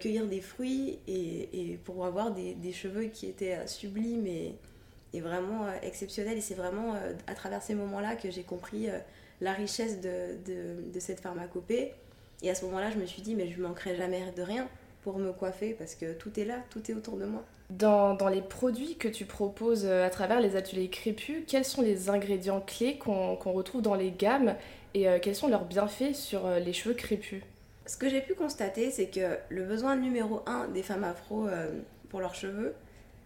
cueillir 0.00 0.26
des 0.26 0.40
fruits 0.40 0.98
et, 1.08 1.72
et 1.72 1.76
pour 1.78 2.04
avoir 2.06 2.32
des, 2.32 2.54
des, 2.54 2.72
cheveux 2.72 3.06
qui 3.06 3.26
étaient 3.26 3.66
sublimes 3.66 4.26
et, 4.26 4.54
et 5.16 5.20
vraiment 5.20 5.64
euh, 5.64 5.70
exceptionnels. 5.82 6.38
Et 6.38 6.40
c'est 6.40 6.54
vraiment 6.54 6.94
à 7.26 7.34
travers 7.34 7.62
ces 7.62 7.74
moments-là 7.74 8.16
que 8.16 8.30
j'ai 8.30 8.42
compris 8.42 8.88
la 9.40 9.52
richesse 9.52 10.00
de, 10.00 10.36
de, 10.46 10.90
de, 10.92 11.00
cette 11.00 11.20
pharmacopée. 11.20 11.92
Et 12.42 12.50
à 12.50 12.54
ce 12.54 12.64
moment-là, 12.66 12.90
je 12.90 12.98
me 12.98 13.06
suis 13.06 13.22
dit, 13.22 13.34
mais 13.34 13.48
je 13.50 13.58
ne 13.58 13.66
manquerai 13.66 13.96
jamais 13.96 14.22
de 14.36 14.42
rien 14.42 14.68
pour 15.02 15.18
me 15.18 15.32
coiffer 15.32 15.74
parce 15.74 15.94
que 15.94 16.12
tout 16.12 16.38
est 16.38 16.44
là, 16.44 16.56
tout 16.70 16.90
est 16.90 16.94
autour 16.94 17.16
de 17.16 17.24
moi. 17.24 17.44
Dans, 17.70 18.14
dans 18.14 18.28
les 18.28 18.42
produits 18.42 18.96
que 18.96 19.08
tu 19.08 19.24
proposes 19.24 19.86
à 19.86 20.10
travers 20.10 20.40
les 20.40 20.56
ateliers 20.56 20.88
crépus, 20.88 21.44
quels 21.46 21.64
sont 21.64 21.82
les 21.82 22.10
ingrédients 22.10 22.60
clés 22.60 22.98
qu'on 22.98 23.36
qu 23.36 23.48
retrouve 23.48 23.82
dans 23.82 23.94
les 23.94 24.10
gammes 24.10 24.54
et 24.94 25.06
quels 25.20 25.34
sont 25.34 25.48
leurs 25.48 25.64
bienfaits 25.64 26.14
sur 26.14 26.48
les 26.48 26.72
cheveux 26.72 26.94
crépus 26.94 27.42
ce 27.86 27.96
que 27.96 28.08
j'ai 28.08 28.20
pu 28.20 28.34
constater, 28.34 28.90
c'est 28.90 29.06
que 29.06 29.38
le 29.48 29.64
besoin 29.64 29.96
numéro 29.96 30.42
un 30.46 30.66
des 30.68 30.82
femmes 30.82 31.04
afro 31.04 31.46
euh, 31.46 31.70
pour 32.08 32.20
leurs 32.20 32.34
cheveux, 32.34 32.74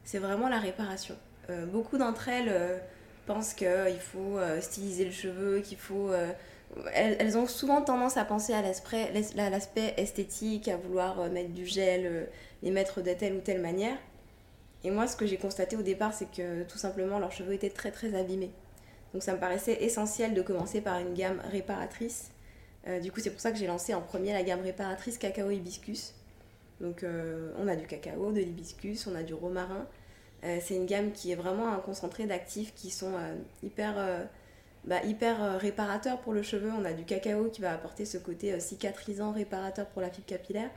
c'est 0.04 0.18
vraiment 0.18 0.48
la 0.48 0.58
réparation. 0.58 1.16
Euh, 1.50 1.66
beaucoup 1.66 1.98
d'entre 1.98 2.28
elles 2.28 2.48
euh, 2.48 2.78
pensent 3.26 3.54
qu'il 3.54 4.00
faut 4.00 4.38
styliser 4.60 5.04
le 5.04 5.12
cheveu, 5.12 5.60
qu'il 5.60 5.78
faut... 5.78 6.10
Elles, 6.94 7.36
ont 7.36 7.46
souvent 7.46 7.82
tendance 7.82 8.16
à 8.16 8.24
penser 8.24 8.52
à 8.52 8.62
l'aspect 8.62 9.94
esthétique, 9.96 10.68
à 10.68 10.76
vouloir 10.76 11.28
mettre 11.30 11.50
du 11.50 11.66
gel, 11.66 12.28
les 12.62 12.70
mettre 12.70 13.02
de 13.02 13.12
telle 13.12 13.34
ou 13.34 13.40
telle 13.40 13.60
manière. 13.60 13.96
Et 14.82 14.90
moi, 14.90 15.06
ce 15.06 15.16
que 15.16 15.26
j'ai 15.26 15.36
constaté 15.36 15.76
au 15.76 15.82
départ, 15.82 16.12
c'est 16.12 16.30
que 16.30 16.64
tout 16.64 16.78
simplement, 16.78 17.20
leurs 17.20 17.30
cheveux 17.30 17.52
étaient 17.52 17.70
très 17.70 17.92
très 17.92 18.18
abîmés. 18.18 18.50
Donc 19.12 19.22
ça 19.22 19.32
me 19.32 19.38
paraissait 19.38 19.84
essentiel 19.84 20.34
de 20.34 20.42
commencer 20.42 20.80
par 20.80 20.98
une 20.98 21.14
gamme 21.14 21.40
réparatrice 21.52 22.30
euh, 22.88 23.00
du 23.00 23.12
coup, 23.12 23.20
c'est 23.20 23.30
pour 23.30 23.40
ça 23.40 23.52
que 23.52 23.58
j'ai 23.58 23.66
lancé 23.66 23.94
en 23.94 24.00
premier 24.00 24.32
la 24.32 24.42
gamme 24.42 24.62
réparatrice 24.62 25.18
cacao 25.18 25.50
hibiscus. 25.50 26.14
Donc, 26.80 27.02
euh, 27.02 27.52
on 27.58 27.68
a 27.68 27.76
du 27.76 27.86
cacao, 27.86 28.32
de 28.32 28.40
l'hibiscus, 28.40 29.06
on 29.06 29.14
a 29.14 29.22
du 29.22 29.34
romarin. 29.34 29.86
Euh, 30.44 30.58
c'est 30.62 30.74
une 30.74 30.86
gamme 30.86 31.12
qui 31.12 31.32
est 31.32 31.34
vraiment 31.34 31.72
un 31.72 31.78
concentré 31.78 32.26
d'actifs 32.26 32.74
qui 32.74 32.90
sont 32.90 33.12
hyper, 33.62 33.94
bah, 34.84 35.02
hyper 35.04 35.58
réparateurs 35.58 36.20
pour 36.20 36.32
le 36.32 36.42
cheveu. 36.42 36.70
On 36.72 36.84
a 36.84 36.92
du 36.92 37.04
cacao 37.04 37.50
qui 37.50 37.60
va 37.60 37.72
apporter 37.72 38.04
ce 38.04 38.18
côté 38.18 38.58
cicatrisant, 38.60 39.32
réparateur 39.32 39.86
pour 39.86 40.02
la 40.02 40.10
fibre 40.10 40.26
capillaire. 40.26 40.70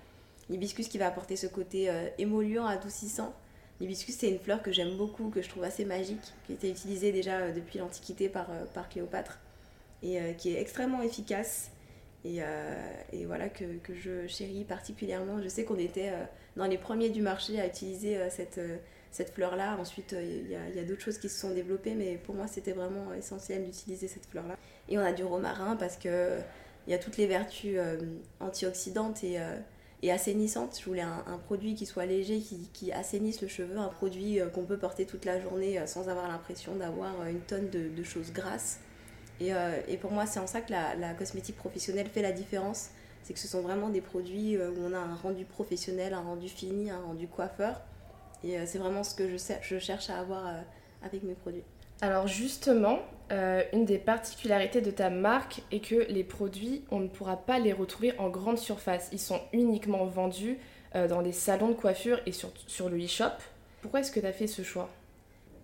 L'hibiscus 0.49 0.89
qui 0.89 0.97
va 0.97 1.07
apporter 1.07 1.37
ce 1.37 1.47
côté 1.47 1.89
émolliant, 2.17 2.65
adoucissant. 2.65 3.33
L'hibiscus, 3.79 4.15
c'est 4.15 4.29
une 4.29 4.39
fleur 4.39 4.61
que 4.61 4.71
j'aime 4.71 4.97
beaucoup, 4.97 5.29
que 5.29 5.41
je 5.41 5.49
trouve 5.49 5.63
assez 5.63 5.85
magique, 5.85 6.33
qui 6.45 6.53
était 6.53 6.69
utilisée 6.69 7.11
déjà 7.11 7.51
depuis 7.51 7.79
l'Antiquité 7.79 8.27
par, 8.29 8.47
par 8.73 8.89
Cléopâtre 8.89 9.39
et 10.01 10.19
qui 10.37 10.53
est 10.53 10.59
extrêmement 10.59 11.01
efficace 11.01 11.71
et, 12.25 12.37
euh, 12.41 12.93
et, 13.11 13.25
voilà 13.25 13.49
que, 13.49 13.65
que, 13.83 13.93
je 13.93 14.27
chéris 14.27 14.63
particulièrement. 14.63 15.41
Je 15.41 15.49
sais 15.49 15.65
qu'on 15.65 15.77
était 15.77 16.09
euh, 16.09 16.23
dans 16.55 16.65
les 16.65 16.77
premiers 16.77 17.09
du 17.09 17.21
marché 17.21 17.59
à 17.59 17.67
utiliser 17.67 18.17
euh, 18.17 18.29
cette, 18.29 18.59
cette 19.13 19.33
fleur-là. 19.33 19.77
Ensuite, 19.79 20.13
il 20.17 20.49
y 20.49 20.79
a, 20.79 20.83
d'autres 20.83 21.01
choses 21.01 21.17
qui 21.17 21.29
se 21.29 21.39
sont 21.39 21.51
développées, 21.51 21.93
mais 21.95 22.17
pour 22.17 22.35
moi, 22.35 22.47
c'était 22.47 22.73
vraiment 22.73 23.13
essentiel 23.13 23.63
d'utiliser 23.63 24.07
cette 24.07 24.25
fleur-là. 24.25 24.57
Et 24.89 24.97
on 24.97 25.01
a 25.01 25.13
du 25.13 25.23
romarin 25.23 25.75
parce 25.77 25.95
que 25.97 26.37
il 26.85 26.91
y 26.91 26.93
a 26.93 26.97
toutes 26.97 27.15
les 27.15 27.27
vertus 27.27 27.77
antioxydantes 28.41 29.23
et, 29.23 29.39
assainissantes. 30.11 30.77
Je 30.77 30.85
voulais 30.85 31.01
un, 31.01 31.37
produit 31.45 31.75
qui 31.75 31.85
soit 31.85 32.05
léger, 32.05 32.39
qui, 32.73 32.91
assainisse 32.91 33.41
le 33.41 33.47
cheveu, 33.47 33.77
un 33.77 33.87
produit 33.87 34.39
qu'on 34.53 34.65
peut 34.65 34.77
porter 34.77 35.05
toute 35.05 35.23
la 35.23 35.39
journée 35.39 35.79
sans 35.87 36.09
avoir 36.09 36.27
l'impression 36.27 36.75
d'avoir 36.75 37.25
une 37.27 37.39
tonne 37.39 37.69
de, 37.69 38.03
choses 38.03 38.33
grasses. 38.33 38.79
Et, 39.39 39.53
euh, 39.53 39.71
pour 40.01 40.11
moi, 40.11 40.25
c'est 40.25 40.39
en 40.39 40.47
ça 40.47 40.61
que 40.61 40.71
la, 40.71 41.13
cosmétique 41.13 41.57
professionnelle 41.57 42.07
fait 42.07 42.21
la 42.21 42.31
différence. 42.31 42.89
C'est 43.23 43.33
que 43.33 43.39
ce 43.39 43.47
sont 43.47 43.61
vraiment 43.61 43.89
des 43.89 44.01
produits 44.01 44.57
euh, 44.57 44.69
où 44.71 44.85
on 44.85 44.93
a 44.93 44.97
un 44.97 45.15
rendu 45.15 45.45
professionnel, 45.45 46.13
un 46.13 46.21
rendu 46.21 46.49
fini, 46.49 46.91
un 46.91 46.99
rendu 46.99 47.27
coiffeur. 47.27 47.81
Et 48.43 48.57
euh, 48.57 48.63
c'est 48.65 48.77
vraiment 48.77 49.03
ce 49.03 49.15
que 49.15 49.29
je, 49.29 49.37
je, 49.61 49.79
cherche 49.79 50.09
à 50.09 50.19
avoir 50.19 50.53
avec 51.01 51.23
mes 51.23 51.33
produits. 51.33 51.63
Alors 52.01 52.27
justement, 52.27 52.99
euh, 53.31 53.63
une 53.71 53.85
des 53.85 53.97
particularités 53.97 54.81
de 54.81 54.91
ta 54.91 55.09
marque 55.09 55.61
est 55.71 55.79
que 55.79 56.05
les 56.11 56.23
produits, 56.23 56.83
on 56.91 56.99
ne 56.99 57.07
pourra 57.07 57.37
pas 57.37 57.59
les 57.59 57.73
retrouver 57.73 58.13
en 58.19 58.29
grande 58.29 58.57
surface. 58.57 59.09
Ils 59.11 59.19
sont 59.19 59.39
uniquement 59.53 60.05
vendus 60.05 60.57
euh, 60.95 61.07
dans 61.07 61.21
des 61.21 61.31
salons 61.31 61.69
de 61.69 61.73
coiffure 61.73 62.19
et 62.25 62.31
sur, 62.31 62.51
sur 62.67 62.89
le 62.89 63.03
e-shop. 63.03 63.31
Pourquoi 63.81 64.01
est-ce 64.01 64.11
que 64.11 64.19
tu 64.19 64.25
as 64.25 64.33
fait 64.33 64.47
ce 64.47 64.63
choix? 64.63 64.89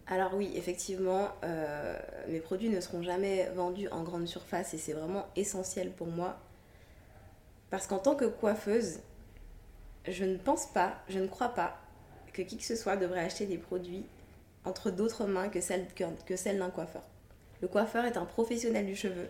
Alors 0.07 0.33
oui, 0.33 0.51
effectivement, 0.55 1.27
euh, 1.43 1.99
mes 2.29 2.39
produits 2.39 2.69
ne 2.69 2.79
seront 2.79 3.03
jamais 3.03 3.49
vendus 3.55 3.89
en 3.89 4.03
grande 4.03 4.27
surface 4.27 4.73
et 4.73 4.77
c'est 4.77 4.93
vraiment 4.93 5.27
essentiel 5.35 5.91
pour 5.91 6.07
moi. 6.07 6.37
Parce 7.69 7.85
qu'en 7.85 7.99
tant 7.99 8.15
que 8.15 8.25
coiffeuse, 8.25 8.99
je 10.07 10.23
ne 10.23 10.37
pense 10.37 10.67
pas, 10.67 10.93
je 11.09 11.19
ne 11.19 11.27
crois 11.27 11.49
pas 11.49 11.77
que 12.33 12.41
qui 12.41 12.57
que 12.57 12.63
ce 12.63 12.75
soit 12.75 12.97
devrait 12.97 13.21
acheter 13.21 13.45
des 13.45 13.57
produits 13.57 14.05
entre 14.65 14.91
d'autres 14.91 15.25
mains 15.25 15.49
que 15.49 15.61
celles, 15.61 15.87
que, 15.95 16.57
d'un 16.57 16.69
coiffeur. 16.69 17.03
Le 17.61 17.67
coiffeur 17.67 18.05
est 18.05 18.17
un 18.17 18.25
professionnel 18.25 18.85
du 18.85 18.95
cheveu. 18.95 19.27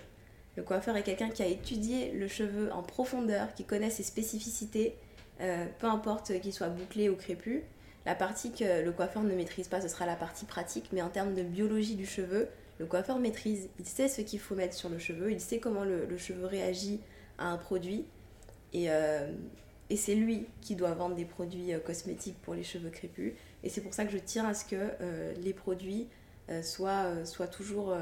Le 0.55 0.63
coiffeur 0.63 0.95
est 0.97 1.03
quelqu'un 1.03 1.29
qui 1.29 1.41
a 1.41 1.47
étudié 1.47 2.11
le 2.11 2.27
cheveu 2.27 2.71
en 2.71 2.83
profondeur, 2.83 3.53
qui 3.53 3.63
connaît 3.63 3.89
ses 3.89 4.03
spécificités, 4.03 4.95
euh, 5.41 5.65
peu 5.79 5.87
importe 5.87 6.39
qu'il 6.41 6.53
soit 6.53 6.67
bouclé 6.67 7.09
ou 7.09 7.15
crépus. 7.15 7.61
La 8.05 8.15
partie 8.15 8.51
que 8.51 8.83
le 8.83 8.91
coiffeur 8.91 9.23
ne 9.23 9.33
maîtrise 9.33 9.67
pas, 9.67 9.81
ce 9.81 9.87
sera 9.87 10.05
la 10.05 10.15
partie 10.15 10.45
pratique, 10.45 10.89
mais 10.91 11.01
en 11.01 11.09
termes 11.09 11.33
de 11.33 11.43
biologie 11.43 11.95
du 11.95 12.05
cheveu, 12.05 12.47
le 12.79 12.85
coiffeur 12.85 13.19
maîtrise, 13.19 13.69
il 13.77 13.85
sait 13.85 14.07
ce 14.07 14.21
qu'il 14.21 14.39
faut 14.39 14.55
mettre 14.55 14.73
sur 14.73 14.89
le 14.89 14.99
cheveu, 14.99 15.31
il 15.31 15.41
sait 15.41 15.59
comment 15.59 15.83
le, 15.83 16.05
le 16.05 16.17
cheveu 16.17 16.45
réagit 16.45 17.01
à 17.37 17.47
un 17.47 17.57
produit, 17.57 18.05
et, 18.73 18.89
euh, 18.89 19.31
et 19.89 19.97
c'est 19.97 20.15
lui 20.15 20.45
qui 20.61 20.75
doit 20.75 20.93
vendre 20.93 21.15
des 21.15 21.25
produits 21.25 21.73
euh, 21.73 21.79
cosmétiques 21.79 22.39
pour 22.41 22.53
les 22.53 22.63
cheveux 22.63 22.89
crépus, 22.89 23.33
et 23.63 23.69
c'est 23.69 23.81
pour 23.81 23.93
ça 23.93 24.05
que 24.05 24.11
je 24.11 24.17
tiens 24.17 24.47
à 24.47 24.53
ce 24.53 24.65
que 24.65 24.75
euh, 24.75 25.33
les 25.41 25.53
produits 25.53 26.07
euh, 26.49 26.61
soient, 26.61 27.25
soient, 27.25 27.47
toujours 27.47 27.95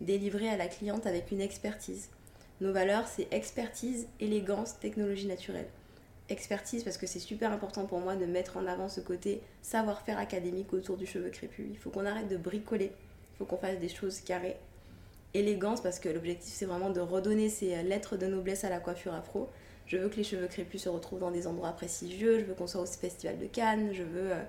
délivrés 0.00 0.48
à 0.48 0.56
la 0.56 0.66
cliente 0.66 1.06
avec 1.06 1.30
une 1.30 1.40
expertise. 1.40 2.08
Nos 2.60 2.72
valeurs, 2.72 3.06
c'est 3.06 3.28
expertise, 3.32 4.06
élégance, 4.20 4.78
technologie 4.78 5.26
naturelle 5.26 5.68
expertise 6.30 6.84
parce 6.84 6.96
que 6.96 7.06
c'est 7.06 7.18
super 7.18 7.52
important 7.52 7.86
pour 7.86 7.98
moi 7.98 8.16
de 8.16 8.24
mettre 8.24 8.56
en 8.56 8.66
avant 8.66 8.88
ce 8.88 9.00
côté 9.00 9.42
savoir-faire 9.62 10.18
académique 10.18 10.72
autour 10.72 10.96
du 10.96 11.06
cheveu 11.06 11.28
crépus. 11.30 11.66
Il 11.68 11.76
faut 11.76 11.90
qu'on 11.90 12.06
arrête 12.06 12.28
de 12.28 12.36
bricoler, 12.36 12.92
il 13.34 13.38
faut 13.38 13.44
qu'on 13.44 13.56
fasse 13.56 13.78
des 13.78 13.88
choses 13.88 14.20
carrées. 14.20 14.56
Élégance 15.34 15.80
parce 15.80 15.98
que 15.98 16.08
l'objectif 16.08 16.52
c'est 16.52 16.66
vraiment 16.66 16.90
de 16.90 17.00
redonner 17.00 17.48
ces 17.48 17.82
lettres 17.82 18.16
de 18.16 18.26
noblesse 18.26 18.64
à 18.64 18.70
la 18.70 18.80
coiffure 18.80 19.14
afro. 19.14 19.48
Je 19.90 19.96
veux 19.96 20.08
que 20.08 20.18
les 20.18 20.24
cheveux 20.24 20.46
crépus 20.46 20.82
se 20.82 20.88
retrouvent 20.88 21.18
dans 21.18 21.32
des 21.32 21.48
endroits 21.48 21.72
prestigieux, 21.72 22.38
je 22.38 22.44
veux 22.44 22.54
qu'on 22.54 22.68
soit 22.68 22.80
au 22.80 22.86
festival 22.86 23.38
de 23.38 23.46
Cannes, 23.46 23.90
je 23.92 24.04
veux, 24.04 24.30
euh, 24.30 24.42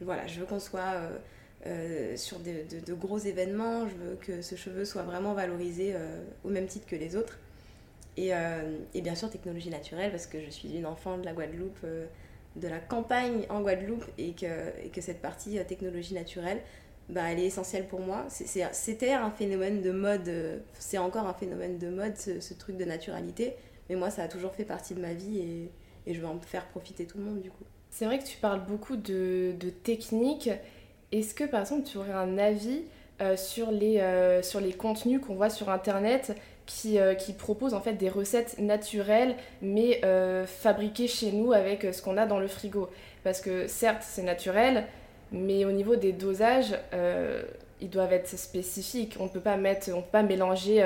voilà, 0.00 0.24
veux 0.26 0.46
qu'on 0.46 0.60
soit 0.60 0.94
euh, 0.94 1.18
euh, 1.66 2.16
sur 2.16 2.38
de, 2.38 2.94
gros 2.94 3.18
événements, 3.18 3.88
je 3.88 3.94
veux 3.96 4.14
que 4.14 4.40
ce 4.40 4.54
cheveu 4.54 4.84
soit 4.84 5.02
vraiment 5.02 5.34
valorisé 5.34 5.96
au 6.44 6.48
même 6.48 6.66
titre 6.66 6.86
que 6.86 6.94
les 6.94 7.16
autres. 7.16 7.40
Et, 8.16 8.30
bien 9.02 9.16
sûr, 9.16 9.28
technologie 9.30 9.70
naturelle, 9.70 10.12
parce 10.12 10.28
que 10.28 10.40
je 10.40 10.50
suis 10.50 10.72
une 10.76 10.86
enfant 10.86 11.18
de 11.18 11.24
la 11.24 11.32
Guadeloupe, 11.32 11.84
de 12.54 12.68
la 12.68 12.78
campagne 12.78 13.46
en 13.48 13.62
Guadeloupe, 13.62 14.04
et 14.16 14.30
que, 14.30 14.46
et 14.80 14.90
que 14.90 15.00
cette 15.00 15.20
partie 15.20 15.58
technologie 15.66 16.14
naturelle, 16.14 16.60
bah, 17.08 17.32
elle 17.32 17.40
est 17.40 17.46
essentielle 17.46 17.88
pour 17.88 17.98
moi. 17.98 18.26
C'était 18.28 19.12
un 19.12 19.30
phénomène 19.32 19.82
de 19.82 19.90
mode, 19.90 20.62
c'est 20.78 20.98
encore 20.98 21.26
un 21.26 21.34
phénomène 21.34 21.78
de 21.78 21.88
mode, 21.88 22.16
ce, 22.16 22.54
truc 22.54 22.76
de 22.76 22.84
naturalité, 22.84 23.56
mais 23.88 23.96
moi, 23.96 24.10
ça 24.10 24.22
a 24.22 24.28
toujours 24.28 24.52
fait 24.52 24.64
partie 24.64 24.94
de 24.94 25.00
ma 25.00 25.12
vie, 25.12 25.38
et, 25.38 25.70
et 26.10 26.14
je 26.14 26.20
veux 26.20 26.26
en 26.26 26.38
faire 26.40 26.66
profiter 26.66 27.06
tout 27.06 27.18
le 27.18 27.24
monde, 27.24 27.40
du 27.40 27.50
coup. 27.50 27.64
C'est 27.90 28.06
vrai 28.06 28.18
que 28.18 28.24
tu 28.24 28.38
parles 28.38 28.64
beaucoup 28.66 28.96
de, 28.96 29.52
de 29.58 29.70
technique. 29.70 30.50
Est-ce 31.12 31.32
que, 31.32 31.44
par 31.44 31.60
exemple, 31.60 31.84
tu 31.84 31.96
aurais 31.96 32.12
un 32.12 32.38
avis 32.38 32.82
euh, 33.20 33.36
sur, 33.36 33.70
les, 33.70 34.00
euh, 34.00 34.42
sur 34.42 34.58
les 34.58 34.72
contenus 34.72 35.20
qu'on 35.20 35.36
voit 35.36 35.48
sur 35.48 35.68
Internet 35.70 36.36
qui, 36.66 36.98
euh, 36.98 37.14
qui 37.14 37.32
proposent 37.34 37.74
en 37.74 37.80
fait 37.80 37.92
des 37.92 38.08
recettes 38.08 38.58
naturelles 38.58 39.36
mais 39.62 40.00
fabriquées 40.46 41.06
chez 41.06 41.30
nous 41.30 41.52
avec 41.52 41.82
ce 41.94 42.02
qu'on 42.02 42.16
a 42.16 42.26
dans 42.26 42.40
le 42.40 42.48
frigo? 42.48 42.90
Parce 43.22 43.40
que 43.40 43.68
certes 43.68 44.02
c'est 44.02 44.24
naturel, 44.24 44.86
mais 45.30 45.64
au 45.64 45.70
niveau 45.70 45.94
des 45.94 46.12
dosages, 46.12 46.76
ils 47.80 47.90
doivent 47.90 48.12
être 48.12 48.28
spécifiques. 48.28 49.16
On 49.20 49.24
ne 49.24 49.28
peut 49.28 49.38
pas 49.38 49.56
mettre, 49.56 49.90
on 49.94 50.02
peut 50.02 50.08
pas 50.10 50.24
mélanger 50.24 50.84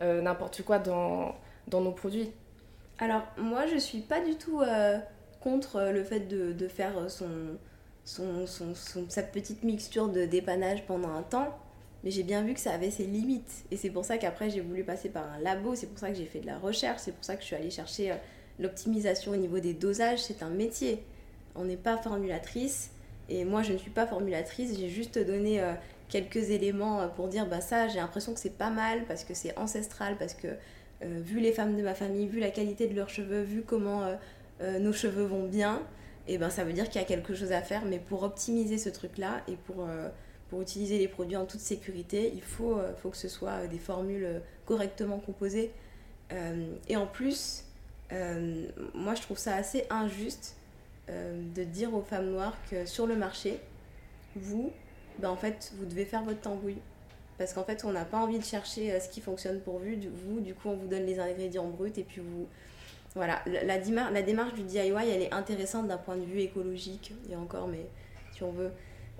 n'importe 0.00 0.62
quoi 0.62 0.80
dans, 0.80 1.36
dans 1.68 1.80
nos 1.80 1.92
produits. 1.92 2.30
Alors 2.98 3.22
moi 3.36 3.66
je 3.66 3.76
suis 3.76 4.00
pas 4.00 4.20
du 4.20 4.36
tout 4.36 4.60
euh, 4.60 4.98
contre 5.40 5.90
le 5.92 6.02
fait 6.02 6.20
de, 6.20 6.68
faire 6.68 7.10
son, 7.10 7.28
son, 8.04 8.46
son, 8.46 8.74
son, 8.74 9.04
sa 9.08 9.22
petite 9.22 9.62
mixture 9.62 10.08
de 10.08 10.24
dépannage 10.24 10.84
pendant 10.86 11.10
un 11.10 11.22
temps 11.22 11.56
mais 12.04 12.10
j'ai 12.10 12.22
bien 12.22 12.42
vu 12.42 12.54
que 12.54 12.60
ça 12.60 12.72
avait 12.72 12.90
ses 12.90 13.04
limites. 13.04 13.64
Et 13.70 13.76
c'est 13.76 13.90
pour 13.90 14.04
ça 14.04 14.18
qu'après, 14.18 14.50
j'ai 14.50 14.60
voulu 14.60 14.84
passer 14.84 15.08
par 15.08 15.30
un 15.32 15.38
labo, 15.40 15.74
c'est 15.74 15.88
pour 15.88 15.98
ça 15.98 16.10
que 16.10 16.16
j'ai 16.16 16.26
fait 16.26 16.40
de 16.40 16.46
la 16.46 16.58
recherche, 16.58 17.00
c'est 17.00 17.12
pour 17.12 17.24
ça 17.24 17.34
que 17.34 17.42
je 17.42 17.46
suis 17.46 17.56
allée 17.56 17.70
chercher 17.70 18.12
euh, 18.12 18.16
l'optimisation 18.58 19.32
au 19.32 19.36
niveau 19.36 19.58
des 19.58 19.74
dosages. 19.74 20.22
C'est 20.22 20.42
un 20.42 20.50
métier. 20.50 21.02
On 21.54 21.64
n'est 21.64 21.76
pas 21.76 21.96
formulatrice. 21.96 22.90
Et 23.28 23.44
moi, 23.44 23.62
je 23.62 23.72
ne 23.72 23.78
suis 23.78 23.90
pas 23.90 24.06
formulatrice, 24.06 24.78
j'ai 24.78 24.88
juste 24.88 25.18
donné 25.18 25.60
euh, 25.60 25.74
quelques 26.08 26.50
éléments 26.50 27.06
pour 27.14 27.28
dire 27.28 27.46
bah 27.46 27.60
ça 27.60 27.86
j'ai 27.86 27.98
l'impression 27.98 28.32
que 28.32 28.40
c'est 28.40 28.56
pas 28.56 28.70
mal 28.70 29.04
parce 29.04 29.22
que 29.22 29.34
c'est 29.34 29.54
ancestral, 29.58 30.16
parce 30.16 30.32
que 30.32 30.48
vu 31.02 31.40
les 31.40 31.52
femmes 31.52 31.76
de 31.76 31.82
ma 31.82 31.94
famille, 31.94 32.26
vu 32.26 32.40
la 32.40 32.50
qualité 32.50 32.86
de 32.86 32.94
leurs 32.94 33.08
cheveux, 33.08 33.42
vu 33.42 33.62
comment 33.62 34.12
nos 34.60 34.92
cheveux 34.92 35.24
vont 35.24 35.46
bien, 35.46 35.82
et 36.28 36.36
ben 36.36 36.50
ça 36.50 36.62
veut 36.62 36.74
dire 36.74 36.88
qu'il 36.88 37.00
y 37.00 37.04
a 37.04 37.06
quelque 37.06 37.34
chose 37.34 37.52
à 37.52 37.62
faire. 37.62 37.84
Mais 37.86 37.98
pour 37.98 38.22
optimiser 38.22 38.78
ce 38.78 38.90
truc-là 38.90 39.42
et 39.48 39.56
pour, 39.56 39.86
euh, 39.88 40.08
pour 40.50 40.60
utiliser 40.60 40.98
les 40.98 41.08
produits 41.08 41.36
en 41.36 41.46
toute 41.46 41.60
sécurité, 41.60 42.30
il 42.34 42.42
faut, 42.42 42.78
euh, 42.78 42.92
que 42.92 43.16
ce 43.16 43.28
soit 43.28 43.52
euh, 43.52 43.66
des 43.66 43.78
formules 43.78 44.42
correctement 44.66 45.18
composées. 45.18 45.72
et 46.88 46.96
en 46.96 47.06
plus, 47.06 47.64
moi 48.94 49.14
je 49.14 49.22
trouve 49.22 49.38
ça 49.38 49.54
assez 49.54 49.84
injuste 49.88 50.56
de 51.08 51.64
dire 51.64 51.94
aux 51.94 52.02
femmes 52.02 52.30
noires 52.30 52.54
que 52.70 52.84
sur 52.84 53.06
le 53.06 53.16
marché, 53.16 53.58
vous, 54.36 54.70
ben 55.20 55.30
en 55.30 55.36
fait, 55.36 55.72
vous 55.78 55.86
devez 55.86 56.04
faire 56.04 56.22
votre 56.22 56.42
tambouille. 56.42 56.82
Parce 57.38 57.54
qu'en 57.54 57.64
fait, 57.64 57.84
on 57.84 57.92
n'a 57.92 58.04
pas 58.04 58.18
envie 58.18 58.38
de 58.38 58.44
chercher 58.44 58.98
ce 58.98 59.08
qui 59.08 59.20
fonctionne 59.20 59.60
pour 59.60 59.78
vous. 59.78 60.40
Du 60.40 60.54
coup, 60.54 60.68
on 60.68 60.76
vous 60.76 60.88
donne 60.88 61.06
les 61.06 61.20
ingrédients 61.20 61.68
bruts 61.68 61.92
et 61.96 62.02
puis 62.02 62.20
vous, 62.20 62.48
voilà, 63.14 63.42
la, 63.46 63.78
la, 64.10 64.22
démarche 64.22 64.54
du 64.54 64.62
DIY, 64.62 64.92
elle 65.10 65.22
est 65.22 65.32
intéressante 65.32 65.88
d'un 65.88 65.96
point 65.96 66.16
de 66.16 66.24
vue 66.24 66.40
écologique, 66.40 67.12
et 67.30 67.36
encore, 67.36 67.66
mais 67.66 67.86
si 68.32 68.42
on 68.42 68.52
veut, 68.52 68.70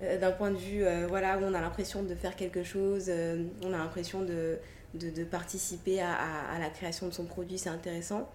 euh, 0.01 0.17
d'un 0.17 0.31
point 0.31 0.51
de 0.51 0.57
vue 0.57 0.85
euh, 0.85 1.05
voilà, 1.07 1.37
où 1.37 1.43
on 1.43 1.53
a 1.53 1.61
l'impression 1.61 2.03
de 2.03 2.15
faire 2.15 2.35
quelque 2.35 2.63
chose, 2.63 3.05
euh, 3.09 3.43
on 3.63 3.73
a 3.73 3.77
l'impression 3.77 4.21
de, 4.21 4.57
de, 4.93 5.23
participer 5.23 6.01
à, 6.01 6.13
à, 6.13 6.59
la 6.59 6.69
création 6.69 7.07
de 7.07 7.13
son 7.13 7.25
produit, 7.25 7.57
c'est 7.57 7.69
intéressant. 7.69 8.29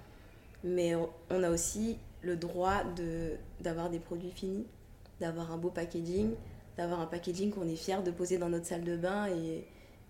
Mais 0.65 0.95
on 1.31 1.43
a 1.43 1.51
aussi 1.51 1.99
le 2.23 2.37
droit 2.37 2.83
d'avoir 3.61 3.91
des 3.91 3.99
produits 3.99 4.31
finis, 4.31 4.67
d'avoir 5.21 5.53
un 5.53 5.59
beau 5.59 5.69
packaging, 5.69 6.31
d'avoir 6.79 7.01
un 7.01 7.07
packaging 7.07 7.51
qu'on 7.51 7.69
est 7.69 7.77
fier 7.77 8.03
de 8.03 8.11
poser 8.11 8.39
dans 8.39 8.49
notre 8.49 8.65
salle 8.65 8.83
de 8.83 8.97
bain 8.97 9.27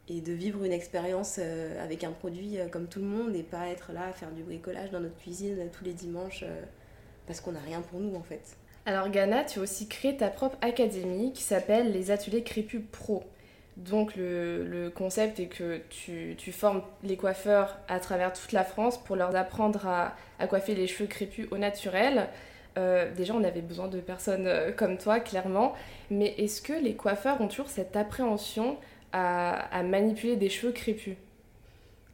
et 0.08 0.20
de 0.20 0.32
vivre 0.32 0.64
une 0.64 0.72
expérience 0.72 1.38
euh, 1.38 1.82
avec 1.82 2.04
un 2.04 2.10
produit 2.10 2.58
euh, 2.58 2.68
comme 2.68 2.86
tout 2.86 2.98
le 2.98 3.06
monde 3.06 3.34
et 3.34 3.42
pas 3.42 3.68
être 3.68 3.92
là 3.92 4.08
à 4.10 4.12
faire 4.12 4.30
du 4.30 4.42
bricolage 4.42 4.90
dans 4.90 5.00
notre 5.00 5.16
cuisine 5.16 5.56
euh, 5.58 5.66
tous 5.72 5.84
les 5.84 5.94
dimanches 5.94 6.44
parce 7.26 7.40
qu'on 7.40 7.52
n'a 7.52 7.60
rien 7.60 7.80
pour 7.80 8.00
nous 8.00 8.14
en 8.14 8.22
fait. 8.22 8.56
Alors 8.86 9.08
Ghana, 9.08 9.44
tu 9.44 9.58
as 9.60 9.62
aussi 9.62 9.88
créé 9.88 10.16
ta 10.16 10.28
propre 10.28 10.58
académie 10.60 11.32
qui 11.32 11.42
s'appelle 11.42 11.90
les 11.92 12.10
ateliers 12.10 12.42
Crépus 12.42 12.82
Pro. 12.92 13.24
Donc 13.78 14.14
le, 14.14 14.92
concept 14.94 15.40
est 15.40 15.46
que 15.46 15.80
tu, 15.88 16.52
formes 16.52 16.82
les 17.02 17.16
coiffeurs 17.16 17.78
à 17.88 17.98
travers 17.98 18.32
toute 18.32 18.52
la 18.52 18.62
France 18.62 19.02
pour 19.02 19.16
leur 19.16 19.34
apprendre 19.34 19.86
à 19.86 20.46
coiffer 20.46 20.74
les 20.74 20.86
cheveux 20.86 21.08
crépus 21.08 21.48
au 21.50 21.58
naturel. 21.58 22.28
déjà, 22.76 23.34
on 23.34 23.42
avait 23.42 23.62
besoin 23.62 23.88
de 23.88 23.98
personnes 23.98 24.48
comme 24.76 24.96
toi, 24.96 25.18
clairement. 25.18 25.74
Mais 26.10 26.34
est-ce 26.38 26.62
que 26.62 26.74
les 26.74 26.94
coiffeurs 26.94 27.40
ont 27.40 27.48
toujours 27.48 27.68
cette 27.68 27.96
appréhension 27.96 28.76
à, 29.14 29.82
manipuler 29.84 30.36
des 30.36 30.50
cheveux 30.50 30.72
crépus 30.72 31.16